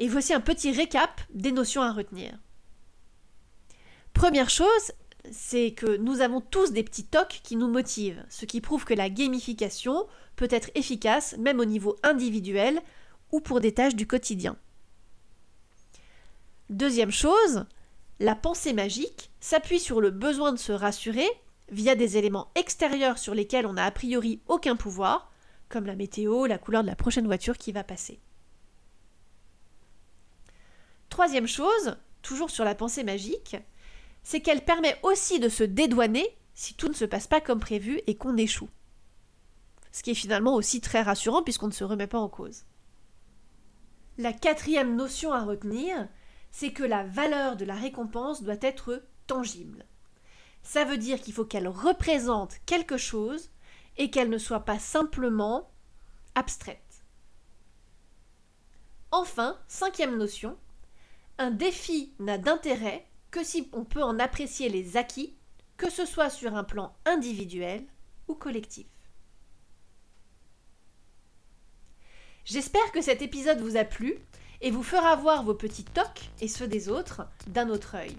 Et 0.00 0.08
voici 0.08 0.34
un 0.34 0.40
petit 0.40 0.72
récap 0.72 1.20
des 1.32 1.52
notions 1.52 1.82
à 1.82 1.92
retenir. 1.92 2.36
Première 4.14 4.50
chose, 4.50 4.92
c'est 5.30 5.70
que 5.70 5.96
nous 5.98 6.22
avons 6.22 6.40
tous 6.40 6.72
des 6.72 6.82
petits 6.82 7.06
tocs 7.06 7.40
qui 7.44 7.54
nous 7.54 7.68
motivent, 7.68 8.24
ce 8.30 8.46
qui 8.46 8.60
prouve 8.60 8.84
que 8.84 8.94
la 8.94 9.10
gamification 9.10 10.08
peut 10.34 10.48
être 10.50 10.70
efficace 10.74 11.36
même 11.38 11.60
au 11.60 11.64
niveau 11.64 11.94
individuel 12.02 12.80
ou 13.30 13.40
pour 13.40 13.60
des 13.60 13.74
tâches 13.74 13.94
du 13.94 14.08
quotidien. 14.08 14.56
Deuxième 16.68 17.12
chose, 17.12 17.64
la 18.18 18.34
pensée 18.34 18.72
magique 18.72 19.30
s'appuie 19.38 19.78
sur 19.78 20.00
le 20.00 20.10
besoin 20.10 20.52
de 20.52 20.58
se 20.58 20.72
rassurer 20.72 21.28
via 21.70 21.94
des 21.94 22.16
éléments 22.16 22.50
extérieurs 22.54 23.18
sur 23.18 23.34
lesquels 23.34 23.66
on 23.66 23.74
n'a 23.74 23.84
a 23.84 23.90
priori 23.90 24.40
aucun 24.48 24.76
pouvoir, 24.76 25.30
comme 25.68 25.86
la 25.86 25.96
météo, 25.96 26.46
la 26.46 26.58
couleur 26.58 26.82
de 26.82 26.88
la 26.88 26.96
prochaine 26.96 27.26
voiture 27.26 27.58
qui 27.58 27.72
va 27.72 27.84
passer. 27.84 28.20
Troisième 31.08 31.46
chose, 31.46 31.96
toujours 32.22 32.50
sur 32.50 32.64
la 32.64 32.74
pensée 32.74 33.04
magique, 33.04 33.56
c'est 34.22 34.40
qu'elle 34.40 34.64
permet 34.64 34.98
aussi 35.02 35.40
de 35.40 35.48
se 35.48 35.64
dédouaner 35.64 36.36
si 36.54 36.74
tout 36.74 36.88
ne 36.88 36.94
se 36.94 37.04
passe 37.04 37.26
pas 37.26 37.40
comme 37.40 37.60
prévu 37.60 38.00
et 38.06 38.16
qu'on 38.16 38.36
échoue. 38.36 38.68
Ce 39.92 40.02
qui 40.02 40.10
est 40.10 40.14
finalement 40.14 40.54
aussi 40.54 40.80
très 40.80 41.02
rassurant 41.02 41.42
puisqu'on 41.42 41.68
ne 41.68 41.72
se 41.72 41.84
remet 41.84 42.06
pas 42.06 42.18
en 42.18 42.28
cause. 42.28 42.64
La 44.18 44.32
quatrième 44.32 44.96
notion 44.96 45.32
à 45.32 45.44
retenir, 45.44 46.08
c'est 46.50 46.72
que 46.72 46.82
la 46.82 47.04
valeur 47.04 47.56
de 47.56 47.64
la 47.64 47.74
récompense 47.74 48.42
doit 48.42 48.56
être 48.60 49.02
tangible 49.26 49.86
ça 50.68 50.84
veut 50.84 50.98
dire 50.98 51.18
qu'il 51.22 51.32
faut 51.32 51.46
qu'elle 51.46 51.66
représente 51.66 52.58
quelque 52.66 52.98
chose 52.98 53.48
et 53.96 54.10
qu'elle 54.10 54.28
ne 54.28 54.36
soit 54.36 54.66
pas 54.66 54.78
simplement 54.78 55.70
abstraite. 56.34 57.06
Enfin, 59.10 59.58
cinquième 59.66 60.18
notion, 60.18 60.58
un 61.38 61.50
défi 61.50 62.12
n'a 62.18 62.36
d'intérêt 62.36 63.06
que 63.30 63.42
si 63.42 63.70
on 63.72 63.86
peut 63.86 64.02
en 64.02 64.18
apprécier 64.18 64.68
les 64.68 64.98
acquis, 64.98 65.34
que 65.78 65.88
ce 65.88 66.04
soit 66.04 66.28
sur 66.28 66.54
un 66.54 66.64
plan 66.64 66.94
individuel 67.06 67.86
ou 68.28 68.34
collectif. 68.34 68.86
J'espère 72.44 72.92
que 72.92 73.00
cet 73.00 73.22
épisode 73.22 73.62
vous 73.62 73.78
a 73.78 73.84
plu 73.84 74.18
et 74.60 74.70
vous 74.70 74.82
fera 74.82 75.16
voir 75.16 75.44
vos 75.44 75.54
petits 75.54 75.84
tocs 75.84 76.28
et 76.42 76.48
ceux 76.48 76.68
des 76.68 76.90
autres 76.90 77.22
d'un 77.46 77.70
autre 77.70 77.94
œil. 77.94 78.14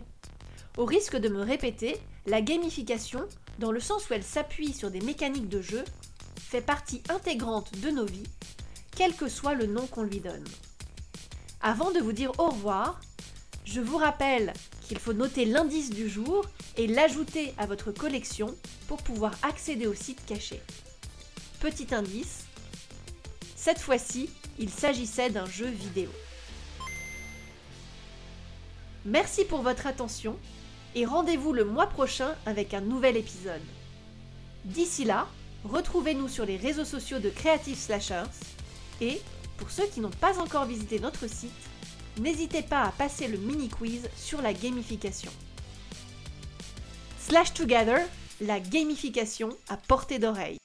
Au 0.77 0.85
risque 0.85 1.17
de 1.17 1.29
me 1.29 1.41
répéter, 1.41 1.97
la 2.25 2.41
gamification, 2.41 3.27
dans 3.59 3.71
le 3.71 3.79
sens 3.79 4.09
où 4.09 4.13
elle 4.13 4.23
s'appuie 4.23 4.73
sur 4.73 4.91
des 4.91 5.01
mécaniques 5.01 5.49
de 5.49 5.61
jeu, 5.61 5.83
fait 6.39 6.61
partie 6.61 7.01
intégrante 7.09 7.77
de 7.79 7.89
nos 7.89 8.05
vies, 8.05 8.27
quel 8.95 9.13
que 9.13 9.27
soit 9.27 9.53
le 9.53 9.65
nom 9.65 9.85
qu'on 9.87 10.03
lui 10.03 10.19
donne. 10.19 10.45
Avant 11.61 11.91
de 11.91 11.99
vous 11.99 12.13
dire 12.13 12.31
au 12.39 12.49
revoir, 12.49 13.01
je 13.65 13.81
vous 13.81 13.97
rappelle 13.97 14.53
qu'il 14.87 14.97
faut 14.97 15.13
noter 15.13 15.45
l'indice 15.45 15.89
du 15.89 16.09
jour 16.09 16.45
et 16.77 16.87
l'ajouter 16.87 17.53
à 17.57 17.65
votre 17.65 17.91
collection 17.91 18.55
pour 18.87 18.97
pouvoir 18.97 19.33
accéder 19.43 19.85
au 19.85 19.93
site 19.93 20.25
caché. 20.25 20.61
Petit 21.59 21.93
indice, 21.93 22.45
cette 23.55 23.79
fois-ci, 23.79 24.29
il 24.57 24.69
s'agissait 24.69 25.29
d'un 25.29 25.45
jeu 25.45 25.67
vidéo. 25.67 26.09
Merci 29.05 29.45
pour 29.45 29.61
votre 29.61 29.85
attention 29.85 30.37
et 30.95 31.05
rendez-vous 31.05 31.53
le 31.53 31.65
mois 31.65 31.87
prochain 31.87 32.35
avec 32.45 32.73
un 32.73 32.81
nouvel 32.81 33.17
épisode. 33.17 33.61
D'ici 34.65 35.05
là, 35.05 35.27
retrouvez-nous 35.63 36.27
sur 36.27 36.45
les 36.45 36.57
réseaux 36.57 36.85
sociaux 36.85 37.19
de 37.19 37.29
Creative 37.29 37.77
Slashers 37.77 38.23
et, 39.01 39.21
pour 39.57 39.71
ceux 39.71 39.87
qui 39.87 40.01
n'ont 40.01 40.09
pas 40.09 40.39
encore 40.39 40.65
visité 40.65 40.99
notre 40.99 41.27
site, 41.27 41.51
n'hésitez 42.19 42.61
pas 42.61 42.83
à 42.83 42.91
passer 42.91 43.27
le 43.27 43.37
mini-quiz 43.37 44.09
sur 44.15 44.41
la 44.41 44.53
gamification. 44.53 45.31
Slash 47.19 47.53
Together, 47.53 47.99
la 48.41 48.59
gamification 48.59 49.49
à 49.69 49.77
portée 49.77 50.19
d'oreille. 50.19 50.57